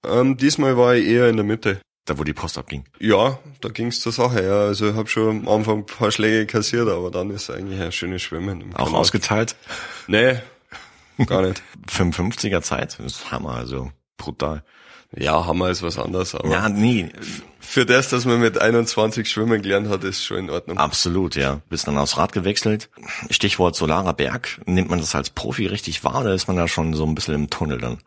Ähm, 0.05 0.37
diesmal 0.37 0.77
war 0.77 0.95
ich 0.95 1.07
eher 1.07 1.29
in 1.29 1.37
der 1.37 1.45
Mitte. 1.45 1.81
Da 2.05 2.17
wo 2.17 2.23
die 2.23 2.33
Post 2.33 2.57
abging? 2.57 2.85
Ja, 2.99 3.37
da 3.59 3.69
ging's 3.69 3.99
zur 3.99 4.13
Sache, 4.13 4.41
ja. 4.43 4.61
Also 4.61 4.89
ich 4.89 4.95
habe 4.95 5.09
schon 5.09 5.41
am 5.41 5.49
Anfang 5.49 5.79
ein 5.79 5.85
paar 5.85 6.11
Schläge 6.11 6.45
kassiert, 6.45 6.87
aber 6.87 7.11
dann 7.11 7.31
ist 7.31 7.49
eigentlich 7.49 7.81
ein 7.81 7.91
schönes 7.91 8.21
Schwimmen. 8.21 8.73
Auch 8.75 8.93
ausgeteilt? 8.93 9.55
Nee, 10.07 10.39
gar 11.25 11.41
nicht. 11.41 11.61
55er 11.89 12.61
Zeit, 12.61 12.97
das 12.99 13.05
ist 13.05 13.31
Hammer, 13.31 13.55
also 13.55 13.91
brutal. 14.17 14.63
Ja, 15.15 15.45
Hammer 15.45 15.69
ist 15.69 15.83
was 15.83 15.97
anderes, 15.97 16.35
aber. 16.35 16.49
Ja, 16.49 16.69
nee. 16.69 17.09
Für 17.59 17.85
das, 17.85 18.09
dass 18.09 18.25
man 18.25 18.39
mit 18.39 18.59
21 18.59 19.29
schwimmen 19.29 19.61
gelernt 19.61 19.89
hat, 19.89 20.03
ist 20.03 20.23
schon 20.23 20.37
in 20.37 20.49
Ordnung. 20.49 20.77
Absolut, 20.77 21.35
ja. 21.35 21.61
Bist 21.69 21.87
dann 21.87 21.97
aufs 21.97 22.17
Rad 22.17 22.31
gewechselt. 22.31 22.89
Stichwort 23.29 23.75
Solarer 23.75 24.13
Berg. 24.13 24.61
Nimmt 24.65 24.89
man 24.89 24.99
das 24.99 25.15
als 25.15 25.29
Profi 25.29 25.67
richtig 25.67 26.03
wahr 26.03 26.21
oder 26.21 26.33
ist 26.33 26.47
man 26.47 26.57
da 26.57 26.67
schon 26.67 26.93
so 26.93 27.05
ein 27.05 27.15
bisschen 27.15 27.35
im 27.35 27.49
Tunnel 27.49 27.79
dann? 27.79 27.99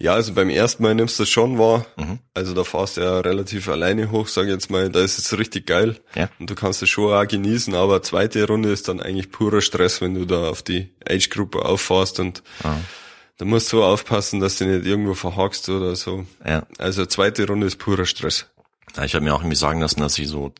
Ja, 0.00 0.14
also 0.14 0.32
beim 0.32 0.48
ersten 0.48 0.84
Mal 0.84 0.94
nimmst 0.94 1.18
du 1.18 1.24
das 1.24 1.30
schon 1.30 1.58
wahr. 1.58 1.84
Mhm. 1.96 2.20
Also 2.34 2.54
da 2.54 2.62
fährst 2.62 2.96
du 2.96 3.00
ja 3.00 3.18
relativ 3.18 3.68
alleine 3.68 4.12
hoch, 4.12 4.28
sag 4.28 4.44
ich 4.44 4.50
jetzt 4.50 4.70
mal. 4.70 4.90
Da 4.90 5.00
ist 5.00 5.18
es 5.18 5.36
richtig 5.36 5.66
geil. 5.66 5.98
Ja. 6.14 6.28
Und 6.38 6.48
du 6.48 6.54
kannst 6.54 6.82
es 6.82 6.88
schon 6.88 7.12
auch 7.12 7.26
genießen, 7.26 7.74
aber 7.74 8.00
zweite 8.02 8.46
Runde 8.46 8.70
ist 8.70 8.86
dann 8.86 9.00
eigentlich 9.00 9.32
purer 9.32 9.60
Stress, 9.60 10.00
wenn 10.00 10.14
du 10.14 10.24
da 10.24 10.48
auf 10.48 10.62
die 10.62 10.90
Age-Gruppe 11.04 11.64
auffährst 11.64 12.20
und 12.20 12.44
ah. 12.62 12.76
Da 13.38 13.44
musst 13.44 13.72
du 13.72 13.82
aufpassen, 13.82 14.40
dass 14.40 14.58
du 14.58 14.66
nicht 14.66 14.84
irgendwo 14.84 15.14
verhakst 15.14 15.68
oder 15.68 15.96
so. 15.96 16.26
Ja. 16.44 16.66
Also 16.78 17.06
zweite 17.06 17.46
Runde 17.46 17.66
ist 17.66 17.76
purer 17.76 18.04
Stress. 18.04 18.46
Ja, 18.96 19.04
ich 19.04 19.14
habe 19.14 19.24
mir 19.24 19.34
auch 19.34 19.40
irgendwie 19.40 19.56
sagen 19.56 19.80
lassen, 19.80 20.00
dass 20.00 20.14
sie 20.14 20.24
so 20.24 20.52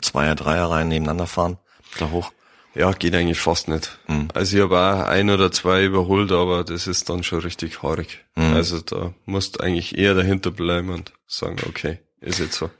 Zweier, 0.00 0.36
Dreier 0.36 0.70
Reihen 0.70 0.88
nebeneinander 0.88 1.26
fahren, 1.26 1.58
da 1.98 2.10
hoch. 2.10 2.32
Ja, 2.74 2.92
geht 2.92 3.14
eigentlich 3.14 3.40
fast 3.40 3.66
nicht. 3.66 3.98
Mhm. 4.06 4.28
Also 4.32 4.56
ich 4.56 4.62
habe 4.62 4.78
auch 4.78 5.08
ein 5.08 5.28
oder 5.28 5.50
zwei 5.50 5.84
überholt, 5.84 6.30
aber 6.30 6.62
das 6.62 6.86
ist 6.86 7.08
dann 7.08 7.24
schon 7.24 7.40
richtig 7.40 7.82
haarig. 7.82 8.24
Mhm. 8.36 8.54
Also 8.54 8.80
da 8.80 9.12
musst 9.24 9.60
eigentlich 9.60 9.98
eher 9.98 10.14
dahinter 10.14 10.52
bleiben 10.52 10.90
und 10.90 11.12
sagen, 11.26 11.56
okay, 11.68 11.98
ist 12.20 12.38
jetzt 12.38 12.54
so. 12.54 12.70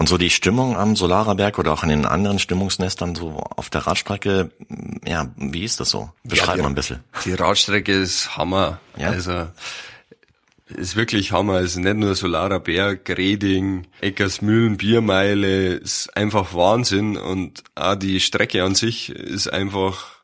Und 0.00 0.08
so 0.08 0.16
die 0.16 0.30
Stimmung 0.30 0.78
am 0.78 0.96
Solarerberg 0.96 1.58
oder 1.58 1.74
auch 1.74 1.82
in 1.82 1.90
den 1.90 2.06
anderen 2.06 2.38
Stimmungsnestern 2.38 3.14
so 3.14 3.32
auf 3.34 3.68
der 3.68 3.82
Radstrecke, 3.82 4.50
ja, 5.06 5.30
wie 5.36 5.62
ist 5.62 5.78
das 5.78 5.90
so? 5.90 6.08
Beschreib 6.24 6.56
ja, 6.56 6.62
mal 6.62 6.70
ein 6.70 6.74
bisschen. 6.74 7.04
Die 7.26 7.34
Radstrecke 7.34 7.92
ist 7.92 8.34
Hammer. 8.34 8.80
Ja? 8.96 9.10
Also 9.10 9.48
ist 10.68 10.96
wirklich 10.96 11.32
Hammer. 11.32 11.58
Es 11.60 11.72
ist 11.72 11.80
nicht 11.80 11.98
nur 11.98 12.14
Solarer 12.14 12.60
Berg, 12.60 13.10
Reding, 13.10 13.88
Eckersmühlen, 14.00 14.78
Biermeile, 14.78 15.74
ist 15.74 16.16
einfach 16.16 16.54
Wahnsinn. 16.54 17.18
Und 17.18 17.62
auch 17.74 17.94
die 17.94 18.20
Strecke 18.20 18.64
an 18.64 18.74
sich 18.74 19.10
ist 19.10 19.52
einfach 19.52 20.19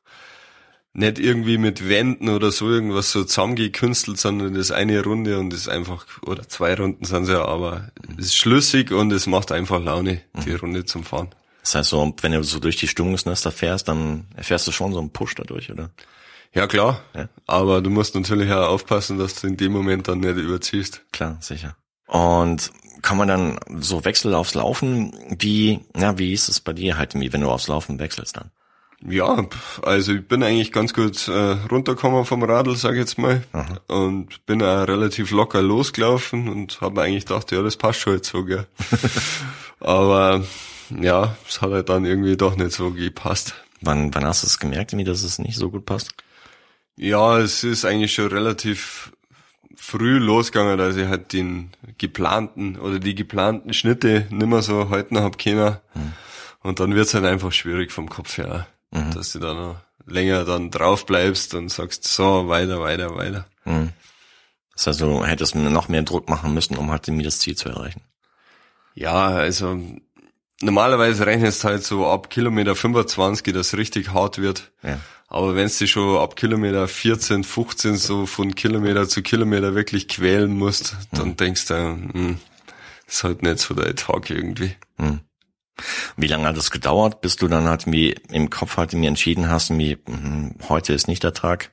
nicht 0.96 1.18
irgendwie 1.18 1.58
mit 1.58 1.88
Wänden 1.88 2.30
oder 2.30 2.50
so 2.50 2.70
irgendwas 2.70 3.12
so 3.12 3.24
zusammengekünstelt, 3.24 4.18
sondern 4.18 4.54
das 4.54 4.66
ist 4.66 4.72
eine 4.72 5.02
Runde 5.02 5.38
und 5.38 5.52
ist 5.52 5.68
einfach, 5.68 6.06
oder 6.22 6.48
zwei 6.48 6.74
Runden 6.74 7.04
sind 7.04 7.24
es 7.24 7.28
ja, 7.28 7.44
aber 7.44 7.90
es 8.18 8.26
ist 8.26 8.36
schlüssig 8.36 8.92
und 8.92 9.12
es 9.12 9.26
macht 9.26 9.52
einfach 9.52 9.80
Laune, 9.82 10.22
die 10.44 10.50
mhm. 10.50 10.56
Runde 10.56 10.84
zum 10.86 11.04
Fahren. 11.04 11.28
Das 11.60 11.74
heißt 11.74 11.90
so, 11.90 12.14
wenn 12.22 12.32
du 12.32 12.42
so 12.42 12.60
durch 12.60 12.76
die 12.76 12.88
Stimmungsnester 12.88 13.52
fährst, 13.52 13.88
dann 13.88 14.26
erfährst 14.36 14.66
du 14.68 14.72
schon 14.72 14.92
so 14.92 14.98
einen 14.98 15.10
Push 15.10 15.34
dadurch, 15.34 15.70
oder? 15.70 15.90
Ja, 16.54 16.66
klar. 16.66 17.02
Ja. 17.14 17.28
Aber 17.46 17.82
du 17.82 17.90
musst 17.90 18.14
natürlich 18.14 18.50
auch 18.50 18.68
aufpassen, 18.68 19.18
dass 19.18 19.34
du 19.34 19.48
in 19.48 19.58
dem 19.58 19.72
Moment 19.72 20.08
dann 20.08 20.20
nicht 20.20 20.36
überziehst. 20.36 21.02
Klar, 21.12 21.36
sicher. 21.40 21.76
Und 22.06 22.70
kann 23.02 23.18
man 23.18 23.28
dann 23.28 23.58
so 23.80 24.04
Wechsel 24.06 24.32
aufs 24.32 24.54
Laufen? 24.54 25.12
Wie, 25.38 25.80
ja, 25.94 26.16
wie 26.18 26.32
ist 26.32 26.48
es 26.48 26.60
bei 26.60 26.72
dir 26.72 26.96
halt, 26.96 27.14
wenn 27.14 27.40
du 27.40 27.50
aufs 27.50 27.68
Laufen 27.68 27.98
wechselst 27.98 28.38
dann? 28.38 28.50
Ja, 29.04 29.46
also 29.82 30.14
ich 30.14 30.26
bin 30.26 30.42
eigentlich 30.42 30.72
ganz 30.72 30.94
gut 30.94 31.28
äh, 31.28 31.56
runtergekommen 31.70 32.24
vom 32.24 32.42
Radl, 32.42 32.76
sag 32.76 32.92
ich 32.92 33.00
jetzt 33.00 33.18
mal, 33.18 33.42
Aha. 33.52 33.80
und 33.88 34.44
bin 34.46 34.62
auch 34.62 34.88
relativ 34.88 35.30
locker 35.32 35.60
losgelaufen 35.60 36.48
und 36.48 36.80
habe 36.80 37.02
eigentlich 37.02 37.26
gedacht, 37.26 37.52
ja, 37.52 37.62
das 37.62 37.76
passt 37.76 38.00
schon 38.00 38.14
jetzt 38.14 38.30
so, 38.30 38.44
gell. 38.44 38.66
Aber 39.80 40.42
ja, 40.98 41.36
es 41.46 41.60
hat 41.60 41.72
halt 41.72 41.88
dann 41.88 42.06
irgendwie 42.06 42.36
doch 42.36 42.56
nicht 42.56 42.72
so 42.72 42.90
gepasst. 42.90 43.54
Wann, 43.82 44.14
wann 44.14 44.24
hast 44.24 44.42
du 44.42 44.46
es 44.46 44.58
gemerkt, 44.58 44.94
dass 45.06 45.22
es 45.22 45.38
nicht 45.38 45.56
so 45.56 45.70
gut 45.70 45.84
passt? 45.84 46.12
Ja, 46.96 47.38
es 47.38 47.62
ist 47.62 47.84
eigentlich 47.84 48.14
schon 48.14 48.28
relativ 48.28 49.12
früh 49.76 50.18
losgegangen, 50.18 50.78
dass 50.78 50.96
ich 50.96 51.06
halt 51.06 51.34
den 51.34 51.70
geplanten 51.98 52.76
oder 52.76 52.98
die 52.98 53.14
geplanten 53.14 53.74
Schnitte 53.74 54.26
nimmer 54.30 54.62
so 54.62 54.88
halten 54.88 55.18
hab 55.18 55.38
können. 55.38 55.76
Mhm. 55.94 56.12
Und 56.62 56.80
dann 56.80 56.94
wird's 56.94 57.14
halt 57.14 57.26
einfach 57.26 57.52
schwierig 57.52 57.92
vom 57.92 58.08
Kopf 58.08 58.38
her, 58.38 58.66
mhm. 58.96 59.14
dass 59.14 59.32
du 59.32 59.38
da 59.38 59.54
noch 59.54 59.76
länger 60.06 60.44
dann 60.44 60.70
drauf 60.70 61.06
bleibst 61.06 61.54
und 61.54 61.68
sagst, 61.68 62.04
so, 62.04 62.48
weiter, 62.48 62.80
weiter, 62.80 63.16
weiter. 63.16 63.46
Mhm. 63.64 63.92
Das 64.74 64.86
heißt, 64.86 65.00
du 65.00 65.24
hättest 65.24 65.54
noch 65.54 65.88
mehr 65.88 66.02
Druck 66.02 66.28
machen 66.28 66.54
müssen, 66.54 66.76
um 66.76 66.90
halt 66.90 67.08
das 67.08 67.38
Ziel 67.38 67.56
zu 67.56 67.68
erreichen. 67.68 68.02
Ja, 68.94 69.28
also 69.28 69.78
normalerweise 70.60 71.26
rechnest 71.26 71.64
halt 71.64 71.84
so 71.84 72.06
ab 72.06 72.30
Kilometer 72.30 72.74
25, 72.74 73.52
dass 73.54 73.68
es 73.68 73.78
richtig 73.78 74.12
hart 74.12 74.38
wird. 74.38 74.70
Ja. 74.82 74.98
Aber 75.28 75.56
wenn 75.56 75.68
du 75.68 75.86
schon 75.86 76.18
ab 76.18 76.36
Kilometer 76.36 76.86
14, 76.86 77.42
15 77.42 77.96
so 77.96 78.26
von 78.26 78.54
Kilometer 78.54 79.08
zu 79.08 79.22
Kilometer 79.22 79.74
wirklich 79.74 80.08
quälen 80.08 80.56
musst, 80.56 80.96
dann 81.12 81.30
mhm. 81.30 81.36
denkst 81.36 81.66
du, 81.66 81.74
hm, 81.74 82.38
ist 83.06 83.24
halt 83.24 83.42
nicht 83.42 83.58
so 83.58 83.74
dein 83.74 83.96
Tag 83.96 84.30
irgendwie. 84.30 84.76
Mhm. 84.98 85.20
Wie 86.16 86.26
lange 86.26 86.46
hat 86.46 86.56
es 86.56 86.70
gedauert, 86.70 87.20
bis 87.20 87.36
du 87.36 87.48
dann 87.48 87.68
halt 87.68 87.86
wie 87.86 88.12
im 88.30 88.50
Kopf 88.50 88.76
halt 88.76 88.92
mir 88.94 89.08
entschieden 89.08 89.48
hast, 89.48 89.76
wie 89.76 89.98
hm, 90.06 90.54
heute 90.68 90.92
ist 90.92 91.08
nicht 91.08 91.22
der 91.22 91.34
Tag? 91.34 91.72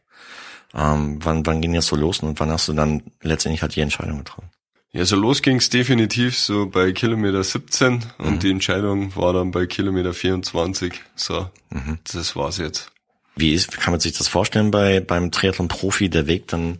Ähm, 0.74 1.20
wann, 1.24 1.46
wann 1.46 1.62
ging 1.62 1.74
das 1.74 1.88
so 1.88 1.96
los 1.96 2.20
und 2.20 2.40
wann 2.40 2.50
hast 2.50 2.68
du 2.68 2.74
dann 2.74 3.04
letztendlich 3.22 3.62
halt 3.62 3.76
die 3.76 3.82
Entscheidung 3.82 4.18
getroffen? 4.20 4.50
Ja, 4.92 5.06
so 5.06 5.16
los 5.16 5.42
ging's 5.42 5.70
definitiv 5.70 6.38
so 6.38 6.68
bei 6.68 6.92
Kilometer 6.92 7.44
17 7.44 8.06
und 8.20 8.32
mhm. 8.32 8.40
die 8.40 8.52
Entscheidung 8.52 9.16
war 9.16 9.34
dann 9.34 9.50
bei 9.50 9.66
Kilometer 9.66 10.14
24. 10.14 10.94
So, 11.16 11.50
mhm. 11.72 11.98
das 12.12 12.36
war's 12.36 12.58
jetzt. 12.58 12.92
Wie 13.36 13.54
ist, 13.54 13.72
kann 13.72 13.92
man 13.92 14.00
sich 14.00 14.14
das 14.14 14.28
vorstellen 14.28 14.70
bei 14.70 15.00
beim 15.00 15.32
Triathlon-Profi, 15.32 16.10
der 16.10 16.28
Weg 16.28 16.48
dann 16.48 16.80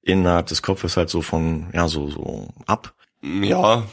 innerhalb 0.00 0.46
des 0.46 0.62
Kopfes 0.62 0.96
halt 0.96 1.10
so 1.10 1.20
von, 1.20 1.66
ja, 1.74 1.86
so, 1.88 2.08
so 2.08 2.48
ab? 2.64 2.94
Ja, 3.22 3.84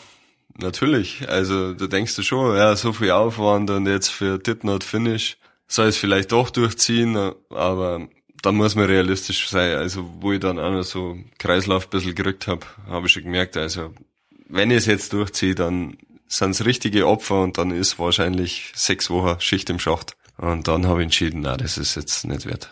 natürlich. 0.59 1.27
Also 1.29 1.73
du 1.73 1.87
denkst 1.87 2.15
du 2.15 2.23
schon, 2.23 2.55
ja, 2.55 2.75
so 2.75 2.93
viel 2.93 3.11
Aufwand 3.11 3.69
und 3.69 3.85
jetzt 3.87 4.09
für 4.09 4.37
Did 4.39 4.63
Not 4.63 4.83
Finish 4.83 5.37
soll 5.67 5.87
es 5.87 5.97
vielleicht 5.97 6.31
doch 6.31 6.49
durchziehen, 6.49 7.33
aber 7.49 8.07
dann 8.41 8.55
muss 8.55 8.75
man 8.75 8.85
realistisch 8.85 9.49
sein. 9.49 9.77
Also 9.77 10.09
wo 10.19 10.33
ich 10.33 10.39
dann 10.39 10.59
auch 10.59 10.71
noch 10.71 10.83
so 10.83 11.17
Kreislauf 11.37 11.87
ein 11.87 11.89
bisschen 11.89 12.15
gerückt 12.15 12.47
habe, 12.47 12.65
habe 12.87 13.07
ich 13.07 13.13
schon 13.13 13.23
gemerkt, 13.23 13.57
also 13.57 13.93
wenn 14.49 14.71
ich 14.71 14.77
es 14.77 14.85
jetzt 14.85 15.13
durchziehe, 15.13 15.55
dann 15.55 15.97
sind 16.27 16.51
es 16.51 16.65
richtige 16.65 17.07
Opfer 17.07 17.41
und 17.41 17.57
dann 17.57 17.71
ist 17.71 17.99
wahrscheinlich 17.99 18.71
sechs 18.75 19.09
Wochen 19.09 19.39
Schicht 19.39 19.69
im 19.69 19.79
Schacht. 19.79 20.15
Und 20.37 20.67
dann 20.67 20.87
habe 20.87 21.01
ich 21.01 21.05
entschieden, 21.05 21.41
na, 21.41 21.57
das 21.57 21.77
ist 21.77 21.95
jetzt 21.95 22.25
nicht 22.25 22.45
wert. 22.45 22.69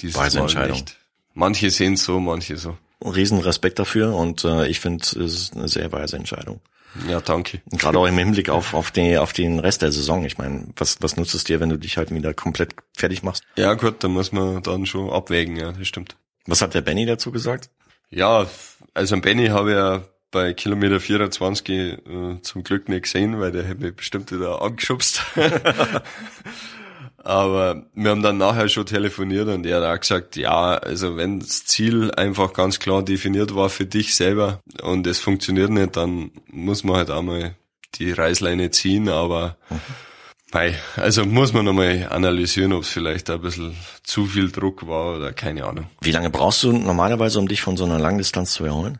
Dieses 0.00 0.16
Weise 0.16 0.38
Mal 0.38 0.44
Entscheidung. 0.44 0.76
Nicht. 0.76 0.96
Manche 1.34 1.70
sehen 1.70 1.96
so, 1.96 2.20
manche 2.20 2.56
so. 2.56 2.76
Riesen 3.02 3.40
Respekt 3.40 3.78
dafür 3.78 4.14
und 4.14 4.44
äh, 4.44 4.68
ich 4.68 4.80
finde, 4.80 5.02
es 5.02 5.14
ist 5.14 5.56
eine 5.56 5.68
sehr 5.68 5.90
weise 5.90 6.16
Entscheidung. 6.16 6.60
Ja, 7.08 7.20
danke. 7.20 7.60
Gerade 7.70 7.98
auch 7.98 8.06
im 8.06 8.18
Hinblick 8.18 8.48
auf, 8.48 8.74
auf, 8.74 8.90
den, 8.90 9.18
auf 9.18 9.32
den 9.32 9.58
Rest 9.60 9.82
der 9.82 9.92
Saison. 9.92 10.24
Ich 10.24 10.38
meine, 10.38 10.68
was, 10.76 10.98
was 11.00 11.16
nutzt 11.16 11.34
es 11.34 11.44
dir, 11.44 11.60
wenn 11.60 11.68
du 11.68 11.78
dich 11.78 11.96
halt 11.96 12.12
wieder 12.12 12.34
komplett 12.34 12.74
fertig 12.96 13.22
machst? 13.22 13.44
Ja, 13.56 13.74
gut, 13.74 14.02
da 14.02 14.08
muss 14.08 14.32
man 14.32 14.62
dann 14.62 14.86
schon 14.86 15.10
abwägen, 15.10 15.56
ja, 15.56 15.72
das 15.72 15.86
stimmt. 15.86 16.16
Was 16.46 16.62
hat 16.62 16.74
der 16.74 16.80
Benny 16.80 17.06
dazu 17.06 17.30
gesagt? 17.30 17.70
Ja, 18.10 18.46
also 18.94 19.20
Benny 19.20 19.48
habe 19.48 19.70
ich 19.70 19.76
ja 19.76 20.02
bei 20.30 20.52
Kilometer 20.52 21.00
24 21.00 21.68
äh, 21.68 21.98
zum 22.42 22.64
Glück 22.64 22.88
nicht 22.88 23.02
gesehen, 23.02 23.40
weil 23.40 23.52
der 23.52 23.64
hätte 23.64 23.82
mich 23.82 23.96
bestimmt 23.96 24.32
wieder 24.32 24.62
angeschubst. 24.62 25.22
Aber 27.22 27.84
wir 27.94 28.10
haben 28.10 28.22
dann 28.22 28.38
nachher 28.38 28.68
schon 28.68 28.86
telefoniert 28.86 29.48
und 29.48 29.66
er 29.66 29.82
hat 29.82 29.96
auch 29.96 30.00
gesagt, 30.00 30.36
ja, 30.36 30.74
also 30.74 31.16
wenn 31.16 31.40
das 31.40 31.64
Ziel 31.66 32.10
einfach 32.12 32.52
ganz 32.54 32.78
klar 32.78 33.02
definiert 33.02 33.54
war 33.54 33.68
für 33.68 33.84
dich 33.84 34.14
selber 34.14 34.60
und 34.82 35.06
es 35.06 35.20
funktioniert 35.20 35.70
nicht, 35.70 35.96
dann 35.96 36.30
muss 36.46 36.82
man 36.82 36.96
halt 36.96 37.10
einmal 37.10 37.56
die 37.96 38.12
Reißleine 38.12 38.70
ziehen, 38.70 39.08
aber. 39.08 39.56
Mei, 40.52 40.74
also 40.96 41.24
muss 41.24 41.52
man 41.52 41.64
nochmal 41.64 42.08
analysieren, 42.10 42.72
ob 42.72 42.82
es 42.82 42.88
vielleicht 42.88 43.30
ein 43.30 43.40
bisschen 43.40 43.76
zu 44.02 44.26
viel 44.26 44.50
Druck 44.50 44.86
war 44.88 45.16
oder 45.16 45.32
keine 45.32 45.64
Ahnung. 45.64 45.86
Wie 46.00 46.10
lange 46.10 46.30
brauchst 46.30 46.64
du 46.64 46.72
normalerweise, 46.72 47.38
um 47.38 47.46
dich 47.46 47.62
von 47.62 47.76
so 47.76 47.84
einer 47.84 48.00
Langdistanz 48.00 48.54
zu 48.54 48.64
erholen? 48.64 48.98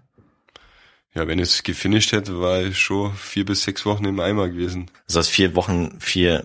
Ja, 1.12 1.26
wenn 1.26 1.40
ich 1.40 1.48
es 1.48 1.62
gefinisht 1.64 2.12
hätte, 2.12 2.40
war 2.40 2.62
ich 2.62 2.78
schon 2.78 3.12
vier 3.14 3.44
bis 3.44 3.64
sechs 3.64 3.84
Wochen 3.84 4.04
im 4.04 4.20
Eimer 4.20 4.48
gewesen. 4.48 4.86
Das 5.08 5.16
heißt 5.16 5.30
vier 5.30 5.56
Wochen, 5.56 5.98
vier, 5.98 6.44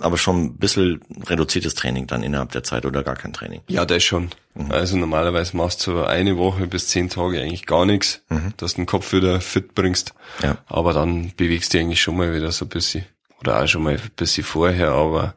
aber 0.00 0.16
schon 0.16 0.44
ein 0.44 0.56
bisschen 0.56 1.02
reduziertes 1.26 1.74
Training 1.74 2.06
dann 2.06 2.22
innerhalb 2.22 2.52
der 2.52 2.62
Zeit 2.62 2.86
oder 2.86 3.02
gar 3.02 3.16
kein 3.16 3.34
Training? 3.34 3.60
Ja, 3.68 3.84
das 3.84 4.02
schon. 4.02 4.30
Mhm. 4.54 4.70
Also 4.70 4.96
normalerweise 4.96 5.56
machst 5.58 5.86
du 5.86 6.02
eine 6.04 6.38
Woche 6.38 6.66
bis 6.66 6.88
zehn 6.88 7.10
Tage 7.10 7.42
eigentlich 7.42 7.66
gar 7.66 7.84
nichts, 7.84 8.22
mhm. 8.30 8.54
dass 8.56 8.72
du 8.72 8.76
den 8.78 8.86
Kopf 8.86 9.12
wieder 9.12 9.42
fit 9.42 9.74
bringst. 9.74 10.14
Ja. 10.42 10.56
Aber 10.68 10.94
dann 10.94 11.32
bewegst 11.36 11.74
du 11.74 11.78
eigentlich 11.78 12.00
schon 12.00 12.16
mal 12.16 12.34
wieder 12.34 12.50
so 12.50 12.64
ein 12.64 12.70
bisschen. 12.70 13.04
Oder 13.40 13.62
auch 13.62 13.66
schon 13.66 13.82
mal 13.82 13.94
ein 13.94 14.10
bisschen 14.16 14.44
vorher, 14.44 14.92
aber 14.92 15.34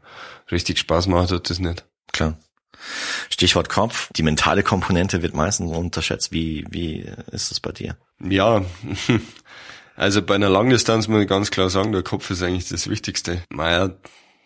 richtig 0.50 0.80
Spaß 0.80 1.08
macht 1.08 1.32
hat 1.32 1.50
das 1.50 1.60
nicht. 1.60 1.84
Klar. 2.14 2.38
Stichwort 3.30 3.70
Kopf. 3.70 4.10
Die 4.16 4.24
mentale 4.24 4.64
Komponente 4.64 5.22
wird 5.22 5.34
meistens 5.34 5.76
unterschätzt. 5.76 6.32
Wie, 6.32 6.66
wie 6.70 7.06
ist 7.32 7.52
das 7.52 7.60
bei 7.60 7.72
dir? 7.72 7.98
Ja, 8.20 8.64
also 9.96 10.22
bei 10.22 10.36
einer 10.36 10.50
Langdistanz 10.50 11.08
muss 11.08 11.22
ich 11.22 11.30
ganz 11.30 11.52
klar 11.52 11.70
sagen, 11.70 11.92
der 11.92 12.04
Kopf 12.04 12.30
ist 12.30 12.42
eigentlich 12.42 12.70
das 12.70 12.90
Wichtigste. 12.90 13.44
Naja, 13.50 13.92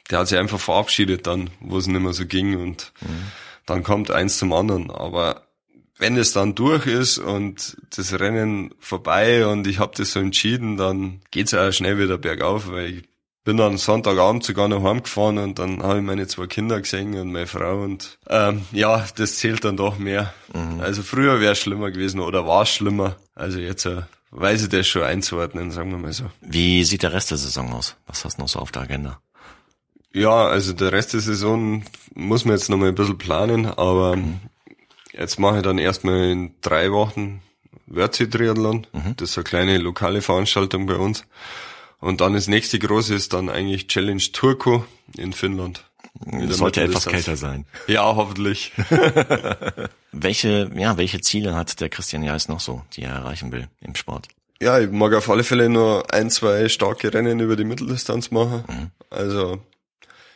der 0.10 0.20
hat 0.20 0.28
sich 0.28 0.38
einfach 0.38 0.60
verabschiedet 0.60 1.28
dann, 1.28 1.50
wo 1.60 1.78
es 1.78 1.88
nicht 1.88 2.02
mehr 2.02 2.14
so 2.14 2.26
ging 2.26 2.60
und 2.60 2.92
mhm. 3.02 3.32
dann 3.66 3.84
kommt 3.84 4.12
eins 4.12 4.38
zum 4.38 4.54
anderen. 4.54 4.90
Aber 4.90 5.44
wenn 6.00 6.18
es 6.18 6.32
dann 6.32 6.56
durch 6.56 6.88
ist 6.88 7.18
und 7.18 7.78
das 7.96 8.18
Rennen 8.20 8.74
vorbei 8.80 9.46
und 9.46 9.68
ich 9.68 9.80
habe 9.80 9.92
das 9.96 10.14
so 10.14 10.20
entschieden, 10.20 10.78
dann 10.78 11.22
geht's 11.30 11.52
ja 11.52 11.68
auch 11.68 11.74
schnell 11.74 12.00
wieder 12.00 12.18
bergauf, 12.18 12.72
weil 12.72 12.90
ich 12.90 13.09
bin 13.44 13.58
dann 13.58 13.78
Sonntagabend 13.78 14.44
sogar 14.44 14.68
noch 14.68 14.84
heimgefahren 14.84 15.38
und 15.38 15.60
dann 15.60 15.82
habe 15.82 16.00
ich 16.00 16.04
meine 16.04 16.28
zwei 16.28 16.48
Kinder 16.48 16.80
gesehen 16.82 17.18
und 17.18 17.32
meine 17.32 17.48
Frau 17.48 17.84
und 17.84 18.20
ähm, 18.28 18.66
ja, 18.72 19.06
das 19.16 19.38
zählt 19.38 19.64
dann 19.64 19.78
doch 19.78 19.98
mehr. 19.98 20.34
Mhm. 20.54 20.82
Also 20.82 21.04
früher 21.04 21.40
wäre 21.40 21.54
es 21.54 21.60
schlimmer 21.60 21.92
gewesen 21.92 22.20
oder 22.20 22.46
war 22.46 22.64
es 22.64 22.70
schlimmer. 22.70 23.16
Also 23.36 23.60
jetzt 23.60 23.86
äh, 23.86 24.02
weiß 24.32 24.64
ich 24.64 24.70
das 24.70 24.88
schon 24.88 25.04
einzuordnen, 25.04 25.72
sagen 25.72 25.92
wir 25.92 25.98
mal 25.98 26.14
so. 26.14 26.26
Wie 26.42 26.84
sieht 26.84 27.04
der 27.04 27.14
Rest 27.14 27.32
der 27.32 27.38
Saison 27.38 27.74
aus? 27.74 27.96
Was 28.08 28.26
hast 28.26 28.38
du 28.38 28.42
noch 28.42 28.50
so 28.50 28.60
auf 28.60 28.72
der 28.72 28.84
Agenda? 28.84 29.20
Ja, 30.12 30.48
also 30.48 30.74
der 30.74 30.92
Rest 30.92 31.14
der 31.14 31.22
Saison 31.22 31.84
muss 32.16 32.46
man 32.46 32.56
jetzt 32.56 32.70
noch 32.70 32.78
mal 32.78 32.90
ein 32.90 32.96
bisschen 32.96 33.18
planen, 33.18 33.66
aber 33.66 34.16
mhm. 34.16 34.40
jetzt 35.14 35.40
mache 35.40 35.58
ich 35.58 35.64
dann 35.64 35.78
erstmal 35.78 36.32
in 36.32 36.56
drei 36.62 36.92
Wochen 36.92 37.42
Wörthsee-Triathlon. 37.88 38.88
Mhm. 38.92 39.16
Das 39.18 39.32
ist 39.32 39.38
eine 39.38 39.44
kleine 39.44 39.78
lokale 39.78 40.22
Veranstaltung 40.22 40.86
bei 40.86 40.96
uns. 40.96 41.26
Und 42.00 42.22
dann 42.22 42.34
das 42.34 42.48
nächste 42.48 42.80
große 42.80 43.14
ist 43.14 43.34
dann 43.34 43.50
eigentlich 43.50 43.88
Challenge 43.88 44.24
Turku 44.32 44.84
in 45.18 45.34
Finnland. 45.34 45.84
Das 46.26 46.58
sollte 46.58 46.82
etwas 46.82 47.06
kälter 47.06 47.36
sein. 47.36 47.66
Ja, 47.88 48.16
hoffentlich. 48.16 48.74
welche, 50.12 50.72
ja, 50.76 50.98
welche 50.98 51.22
Ziele 51.22 51.56
hat 51.56 51.80
der 51.80 51.90
Christian 51.90 52.24
Jais 52.24 52.48
noch 52.48 52.60
so, 52.60 52.84
die 52.94 53.04
er 53.04 53.14
erreichen 53.14 53.52
will 53.52 53.68
im 53.82 53.96
Sport? 53.96 54.28
Ja, 54.62 54.80
ich 54.80 54.90
mag 54.92 55.14
auf 55.14 55.30
alle 55.30 55.44
Fälle 55.44 55.70
nur 55.70 56.14
ein, 56.14 56.30
zwei 56.30 56.68
starke 56.68 57.14
Rennen 57.14 57.40
über 57.40 57.56
die 57.56 57.64
Mitteldistanz 57.64 58.32
machen. 58.32 58.64
Mhm. 58.68 58.92
Also 59.10 59.62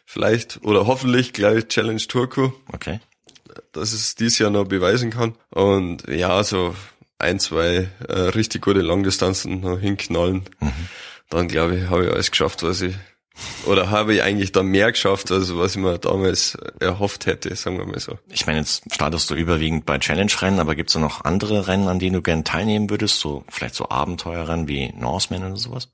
vielleicht 0.05 0.63
oder 0.63 0.87
hoffentlich 0.87 1.33
gleich 1.33 1.67
Challenge 1.67 2.01
Turku. 2.07 2.51
Okay. 2.71 2.99
Dass 3.71 3.91
es 3.91 4.15
dieses 4.15 4.39
Jahr 4.39 4.51
noch 4.51 4.65
beweisen 4.65 5.11
kann. 5.11 5.35
Und 5.49 6.07
ja, 6.07 6.41
so 6.43 6.75
ein, 7.19 7.39
zwei 7.39 7.89
äh, 8.07 8.13
richtig 8.13 8.61
gute 8.61 8.81
Langdistanzen 8.81 9.61
noch 9.61 9.79
hinknallen. 9.79 10.43
Mhm 10.59 10.87
dann 11.29 11.47
glaube 11.47 11.77
ich, 11.77 11.89
habe 11.89 12.05
ich 12.05 12.11
alles 12.11 12.31
geschafft, 12.31 12.63
was 12.63 12.81
ich 12.81 12.95
oder 13.65 13.89
habe 13.89 14.13
ich 14.13 14.21
eigentlich 14.21 14.51
dann 14.51 14.67
mehr 14.67 14.91
geschafft, 14.91 15.31
als 15.31 15.55
was 15.55 15.71
ich 15.71 15.81
mir 15.81 15.97
damals 15.97 16.55
erhofft 16.79 17.25
hätte, 17.25 17.55
sagen 17.55 17.79
wir 17.79 17.85
mal 17.85 17.99
so. 17.99 18.19
Ich 18.29 18.45
meine, 18.45 18.59
jetzt 18.59 18.83
startest 18.93 19.29
du 19.29 19.35
überwiegend 19.35 19.85
bei 19.85 19.97
Challenge-Rennen, 19.97 20.59
aber 20.59 20.75
gibt 20.75 20.89
es 20.89 20.95
noch 20.95 21.25
andere 21.25 21.67
Rennen, 21.67 21.87
an 21.87 21.97
denen 21.97 22.13
du 22.13 22.21
gerne 22.21 22.43
teilnehmen 22.43 22.89
würdest? 22.89 23.19
So 23.19 23.43
vielleicht 23.49 23.75
so 23.75 23.89
Abenteuerrennen 23.89 24.67
wie 24.67 24.93
Norseman 24.95 25.45
oder 25.45 25.57
sowas? 25.57 25.89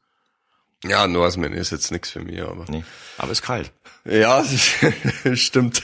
Ja, 0.84 1.08
Norseman 1.08 1.54
ist 1.54 1.72
jetzt 1.72 1.92
nichts 1.92 2.10
für 2.10 2.22
mich, 2.22 2.42
aber. 2.42 2.66
Nee, 2.70 2.84
aber 3.18 3.32
ist 3.32 3.42
kalt. 3.42 3.72
Ja, 4.06 4.44
stimmt. 5.34 5.84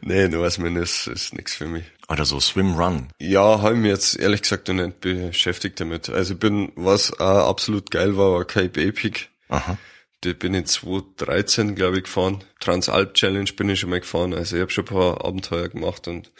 nee, 0.00 0.28
Norseman 0.28 0.76
ist, 0.76 1.06
ist 1.06 1.34
nichts 1.34 1.54
für 1.54 1.66
mich. 1.66 1.84
Oder 2.08 2.24
so 2.24 2.40
Swim 2.40 2.74
Run. 2.74 3.08
Ja, 3.20 3.62
habe 3.62 3.74
ich 3.74 3.80
mich 3.80 3.90
jetzt 3.90 4.18
ehrlich 4.18 4.42
gesagt 4.42 4.68
noch 4.68 4.74
nicht 4.74 5.00
beschäftigt 5.00 5.80
damit. 5.80 6.08
Also 6.08 6.34
ich 6.34 6.40
bin, 6.40 6.72
was 6.76 7.12
auch 7.18 7.48
absolut 7.48 7.90
geil 7.90 8.16
war, 8.16 8.32
war 8.32 8.44
Cape 8.44 8.80
Epic. 8.82 9.26
Aha. 9.48 9.78
Die 10.24 10.34
bin 10.34 10.54
ich 10.54 10.66
2013, 10.66 11.74
glaube 11.74 11.98
ich, 11.98 12.04
gefahren. 12.04 12.44
Transalp 12.60 13.14
Challenge 13.14 13.50
bin 13.56 13.70
ich 13.70 13.80
schon 13.80 13.90
mal 13.90 14.00
gefahren. 14.00 14.34
Also 14.34 14.56
ich 14.56 14.62
habe 14.62 14.70
schon 14.70 14.84
ein 14.84 14.92
paar 14.94 15.24
Abenteuer 15.24 15.68
gemacht 15.68 16.08
und 16.08 16.30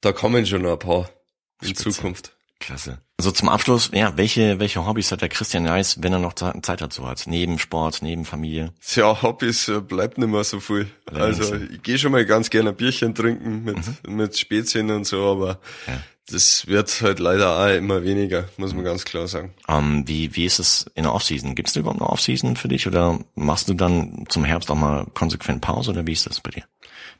da 0.00 0.12
kommen 0.12 0.44
schon 0.46 0.62
noch 0.62 0.72
ein 0.72 0.78
paar 0.78 1.10
in 1.62 1.68
Spitze. 1.68 1.90
Zukunft. 1.90 2.36
Klasse. 2.64 2.98
Also 3.18 3.30
zum 3.30 3.48
Abschluss, 3.48 3.90
ja, 3.92 4.16
welche, 4.16 4.58
welche 4.58 4.84
Hobbys 4.86 5.12
hat 5.12 5.20
der 5.20 5.28
Christian 5.28 5.66
Reis, 5.66 6.02
wenn 6.02 6.12
er 6.12 6.18
noch 6.18 6.32
Zeit 6.32 6.80
dazu 6.80 7.06
hat? 7.06 7.24
Neben 7.26 7.58
Sport, 7.58 8.00
neben 8.02 8.24
Familie? 8.24 8.72
Ja, 8.94 9.22
Hobbys 9.22 9.68
äh, 9.68 9.80
bleibt 9.80 10.18
nicht 10.18 10.28
mehr 10.28 10.44
so 10.44 10.60
viel. 10.60 10.88
Also 11.12 11.54
ich 11.54 11.82
gehe 11.82 11.98
schon 11.98 12.12
mal 12.12 12.24
ganz 12.24 12.50
gerne 12.50 12.70
ein 12.70 12.76
Bierchen 12.76 13.14
trinken 13.14 13.64
mit, 13.64 13.76
mhm. 13.76 14.16
mit 14.16 14.38
Spezien 14.38 14.90
und 14.90 15.06
so, 15.06 15.30
aber 15.30 15.60
ja. 15.86 16.02
Das 16.30 16.66
wird 16.66 17.02
halt 17.02 17.18
leider 17.18 17.58
auch 17.58 17.76
immer 17.76 18.02
weniger, 18.02 18.44
muss 18.56 18.74
man 18.74 18.84
ganz 18.84 19.04
klar 19.04 19.28
sagen. 19.28 19.54
Ähm, 19.68 20.04
wie, 20.06 20.34
wie 20.34 20.44
ist 20.44 20.58
es 20.58 20.86
in 20.94 21.04
der 21.04 21.14
Offseason? 21.14 21.54
Gibt 21.54 21.68
es 21.68 21.76
überhaupt 21.76 22.00
eine 22.00 22.08
Offseason 22.08 22.56
für 22.56 22.68
dich 22.68 22.86
oder 22.86 23.18
machst 23.34 23.68
du 23.68 23.74
dann 23.74 24.24
zum 24.28 24.44
Herbst 24.44 24.70
auch 24.70 24.76
mal 24.76 25.06
konsequent 25.14 25.60
Pause 25.60 25.90
oder 25.90 26.06
wie 26.06 26.12
ist 26.12 26.26
das 26.26 26.40
bei 26.40 26.50
dir? 26.50 26.64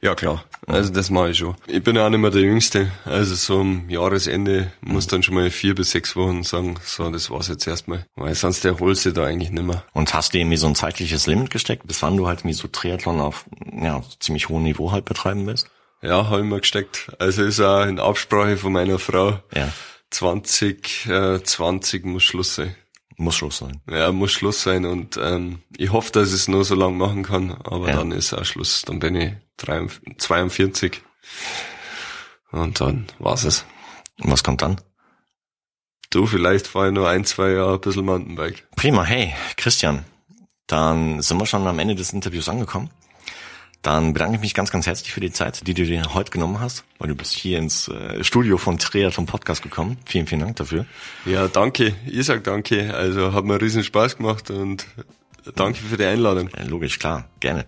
Ja 0.01 0.15
klar, 0.15 0.45
also 0.67 0.93
das 0.93 1.09
mache 1.09 1.31
ich 1.31 1.39
schon. 1.39 1.55
Ich 1.67 1.83
bin 1.83 1.97
ja 1.97 2.05
auch 2.05 2.11
nicht 2.11 2.19
mehr 2.19 2.31
der 2.31 2.43
Jüngste, 2.43 2.91
also 3.05 3.35
so 3.35 3.61
am 3.61 3.89
Jahresende 3.89 4.71
muss 4.83 5.07
dann 5.07 5.23
schon 5.23 5.35
mal 5.35 5.51
vier 5.51 5.75
bis 5.75 5.93
sechs 5.93 6.15
Wochen 6.17 6.43
sagen, 6.43 6.75
so 6.85 7.11
das 7.11 7.31
war's 7.31 7.49
jetzt 7.49 7.67
erstmal, 7.67 8.05
weil 8.15 8.35
sonst 8.35 8.65
erholst 8.65 9.07
du 9.07 9.13
da 9.13 9.25
eigentlich 9.25 9.51
nicht 9.51 9.65
mehr. 9.65 9.85
Und 9.93 10.13
hast 10.13 10.35
du 10.35 10.39
irgendwie 10.39 10.57
so 10.57 10.67
ein 10.67 10.75
zeitliches 10.75 11.27
Limit 11.27 11.51
gesteckt, 11.51 11.87
bis 11.87 12.03
wann 12.03 12.17
du 12.17 12.27
halt 12.27 12.45
wie 12.45 12.53
so 12.53 12.69
Triathlon 12.69 13.21
auf 13.21 13.47
ja, 13.73 14.03
ziemlich 14.21 14.49
hohem 14.49 14.65
Niveau 14.65 14.93
halt 14.93 15.07
betreiben 15.07 15.47
willst? 15.47 15.69
Ja, 16.05 16.29
habe 16.29 16.41
ich 16.41 16.47
mir 16.47 16.61
gesteckt. 16.61 17.11
Also 17.19 17.43
ist 17.43 17.61
auch 17.61 17.87
in 17.87 17.99
Absprache 17.99 18.59
von 18.59 18.73
meiner 18.73 18.99
Frau. 18.99 19.41
Ja. 19.55 19.73
20, 20.11 21.07
äh, 21.07 21.43
20 21.43 22.05
muss 22.05 22.23
Schluss 22.23 22.57
sein. 22.57 22.77
Muss 23.17 23.37
Schluss 23.37 23.59
sein. 23.59 23.81
Ja, 23.89 24.13
muss 24.13 24.33
Schluss 24.33 24.63
sein 24.63 24.85
und 24.85 25.17
ähm, 25.17 25.63
ich 25.77 25.93
hoffe, 25.93 26.13
dass 26.13 26.29
ich 26.29 26.35
es 26.35 26.49
nur 26.49 26.65
so 26.65 26.75
lange 26.75 26.97
machen 26.97 27.23
kann, 27.23 27.53
aber 27.53 27.89
ja. 27.89 27.97
dann 27.97 28.13
ist 28.13 28.35
auch 28.35 28.45
Schluss. 28.45 28.83
Dann 28.83 28.99
bin 28.99 29.17
ich 29.17 29.33
42 30.19 31.01
und 32.51 32.81
dann 32.81 33.07
war's 33.19 33.45
es. 33.45 33.65
Und 34.21 34.31
was 34.31 34.45
kommt 34.45 34.63
dann? 34.63 34.81
Du, 36.11 36.27
vielleicht 36.27 36.67
fahre 36.67 36.89
ich 36.89 36.95
nur 36.95 37.09
ein, 37.09 37.25
zwei 37.25 37.51
Jahre 37.53 37.75
ein 37.75 37.81
bisschen 37.81 38.05
Mountainbike. 38.05 38.69
Prima, 38.77 39.05
hey, 39.05 39.33
Christian. 39.57 40.05
Dann 40.67 41.23
sind 41.23 41.39
wir 41.39 41.47
schon 41.47 41.67
am 41.67 41.79
Ende 41.79 41.95
des 41.95 42.13
Interviews 42.13 42.49
angekommen. 42.49 42.91
Dann 43.85 44.15
bedanke 44.15 44.37
ich 44.37 44.41
mich 44.41 44.55
ganz, 44.55 44.73
ganz 44.73 44.87
herzlich 44.87 45.13
für 45.13 45.21
die 45.21 45.31
Zeit, 45.31 45.67
die 45.67 45.75
du 45.75 45.85
dir 45.85 46.15
heute 46.15 46.31
genommen 46.31 46.59
hast, 46.59 46.85
weil 46.99 47.09
du 47.09 47.15
bist 47.15 47.33
hier 47.33 47.59
ins 47.59 47.89
äh, 47.89 48.25
Studio 48.25 48.57
von 48.57 48.79
Triathlon 48.79 49.27
Podcast 49.27 49.63
gekommen. 49.63 49.99
Vielen, 50.07 50.27
vielen 50.27 50.41
Dank 50.41 50.57
dafür. 50.57 50.87
Ja, 51.27 51.49
danke. 51.49 51.95
Ich 52.07 52.25
sag 52.25 52.45
danke. 52.45 52.95
Also 52.95 53.35
hat 53.35 53.45
mir 53.45 53.61
riesen 53.61 53.85
Spaß 53.85 54.17
gemacht 54.17 54.51
und 54.51 54.87
danke 55.55 55.81
für 55.81 55.99
die 55.99 56.05
Einladung. 56.05 56.49
Logisch, 56.67 56.99
klar, 56.99 57.29
gerne. 57.41 57.67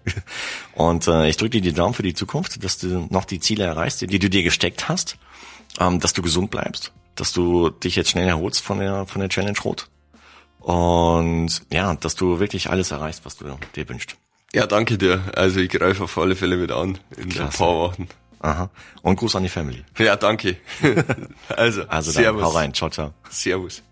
Und 0.72 1.06
äh, 1.06 1.28
ich 1.28 1.36
drücke 1.36 1.50
dir 1.50 1.60
die 1.60 1.74
Daumen 1.74 1.92
für 1.92 2.02
die 2.02 2.14
Zukunft, 2.14 2.64
dass 2.64 2.78
du 2.78 3.06
noch 3.10 3.26
die 3.26 3.38
Ziele 3.38 3.64
erreichst, 3.64 4.00
die 4.00 4.18
du 4.18 4.30
dir 4.30 4.42
gesteckt 4.42 4.88
hast, 4.88 5.18
ähm, 5.78 6.00
dass 6.00 6.14
du 6.14 6.22
gesund 6.22 6.50
bleibst, 6.50 6.94
dass 7.14 7.34
du 7.34 7.68
dich 7.68 7.94
jetzt 7.94 8.08
schnell 8.08 8.26
erholst 8.26 8.62
von 8.62 8.78
der 8.78 9.04
von 9.04 9.20
der 9.20 9.28
Challenge 9.28 9.58
Rot 9.62 9.90
und 10.60 11.62
ja, 11.70 11.94
dass 11.94 12.14
du 12.14 12.40
wirklich 12.40 12.70
alles 12.70 12.90
erreichst, 12.90 13.26
was 13.26 13.36
du 13.36 13.58
dir 13.74 13.88
wünschst. 13.90 14.16
Ja, 14.56 14.66
danke 14.66 14.96
dir. 14.96 15.20
Also 15.36 15.60
ich 15.60 15.68
greife 15.68 16.04
auf 16.04 16.16
alle 16.16 16.34
Fälle 16.34 16.62
wieder 16.62 16.76
an 16.76 16.96
in 17.14 17.28
Klasse. 17.28 17.52
ein 17.52 17.58
paar 17.58 17.76
Wochen. 17.76 18.08
Aha. 18.40 18.70
Und 19.02 19.16
Gruß 19.16 19.36
an 19.36 19.42
die 19.42 19.50
Family. 19.50 19.84
Ja, 19.98 20.16
danke. 20.16 20.56
also, 21.54 21.82
also 21.88 22.12
dann, 22.12 22.22
Servus. 22.22 22.42
hau 22.42 22.48
rein. 22.48 22.72
Ciao, 22.72 22.88
ciao. 22.88 23.12
Servus. 23.28 23.82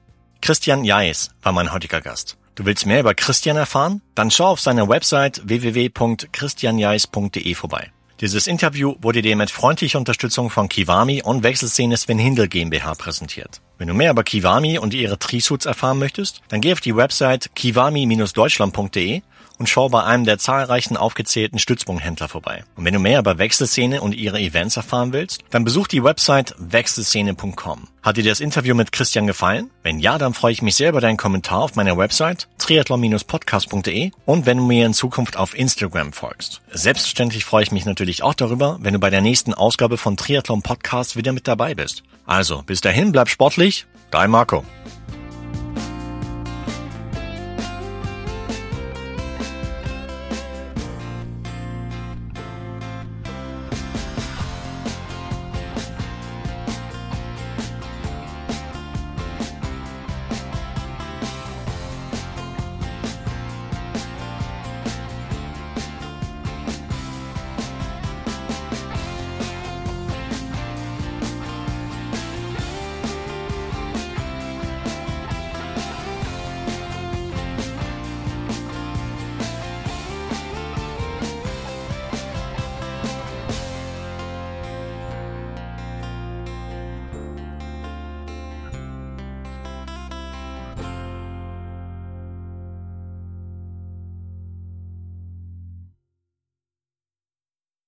Christian 0.40 0.84
Jais 0.84 1.28
war 1.42 1.52
mein 1.52 1.70
heutiger 1.70 2.00
Gast. 2.00 2.38
Du 2.54 2.64
willst 2.64 2.86
mehr 2.86 3.00
über 3.00 3.12
Christian 3.12 3.58
erfahren? 3.58 4.00
Dann 4.14 4.30
schau 4.30 4.46
auf 4.46 4.60
seiner 4.60 4.88
Website 4.88 5.42
www.christianjais.de 5.44 7.54
vorbei. 7.54 7.92
Dieses 8.22 8.46
Interview 8.46 8.94
wurde 9.02 9.20
dir 9.20 9.36
mit 9.36 9.50
freundlicher 9.50 9.98
Unterstützung 9.98 10.48
von 10.48 10.70
Kiwami 10.70 11.20
und 11.22 11.42
Wechselszene 11.42 11.98
Sven 11.98 12.18
Hindel 12.18 12.48
GmbH 12.48 12.94
präsentiert. 12.94 13.60
Wenn 13.76 13.88
du 13.88 13.94
mehr 13.94 14.12
über 14.12 14.24
Kiwami 14.24 14.78
und 14.78 14.94
ihre 14.94 15.18
Trisuits 15.18 15.66
erfahren 15.66 15.98
möchtest, 15.98 16.40
dann 16.48 16.62
geh 16.62 16.72
auf 16.72 16.80
die 16.80 16.96
Website 16.96 17.54
kiwami-deutschland.de 17.54 19.20
und 19.58 19.68
schau 19.68 19.88
bei 19.88 20.02
einem 20.02 20.24
der 20.24 20.38
zahlreichen 20.38 20.96
aufgezählten 20.96 21.58
Stützpunkhändler 21.58 22.28
vorbei. 22.28 22.64
Und 22.76 22.84
wenn 22.84 22.94
du 22.94 23.00
mehr 23.00 23.18
über 23.18 23.38
Wechselszene 23.38 24.00
und 24.00 24.14
ihre 24.14 24.40
Events 24.40 24.76
erfahren 24.76 25.12
willst, 25.12 25.42
dann 25.50 25.64
besuch 25.64 25.86
die 25.86 26.02
Website 26.02 26.54
wechselszene.com. 26.58 27.88
Hat 28.02 28.16
dir 28.16 28.24
das 28.24 28.40
Interview 28.40 28.74
mit 28.74 28.92
Christian 28.92 29.26
gefallen? 29.26 29.70
Wenn 29.82 29.98
ja, 29.98 30.18
dann 30.18 30.34
freue 30.34 30.52
ich 30.52 30.62
mich 30.62 30.76
sehr 30.76 30.90
über 30.90 31.00
deinen 31.00 31.16
Kommentar 31.16 31.60
auf 31.60 31.74
meiner 31.74 31.96
Website 31.96 32.48
triathlon-podcast.de 32.58 34.10
und 34.26 34.46
wenn 34.46 34.58
du 34.58 34.64
mir 34.64 34.86
in 34.86 34.94
Zukunft 34.94 35.36
auf 35.36 35.56
Instagram 35.56 36.12
folgst. 36.12 36.60
Selbstverständlich 36.70 37.44
freue 37.44 37.62
ich 37.62 37.72
mich 37.72 37.84
natürlich 37.84 38.22
auch 38.22 38.34
darüber, 38.34 38.78
wenn 38.80 38.94
du 38.94 38.98
bei 38.98 39.10
der 39.10 39.20
nächsten 39.20 39.54
Ausgabe 39.54 39.96
von 39.96 40.16
Triathlon 40.16 40.62
Podcast 40.62 41.16
wieder 41.16 41.32
mit 41.32 41.48
dabei 41.48 41.74
bist. 41.74 42.02
Also, 42.26 42.62
bis 42.62 42.80
dahin 42.80 43.12
bleib 43.12 43.28
sportlich, 43.28 43.86
dein 44.10 44.30
Marco. 44.30 44.64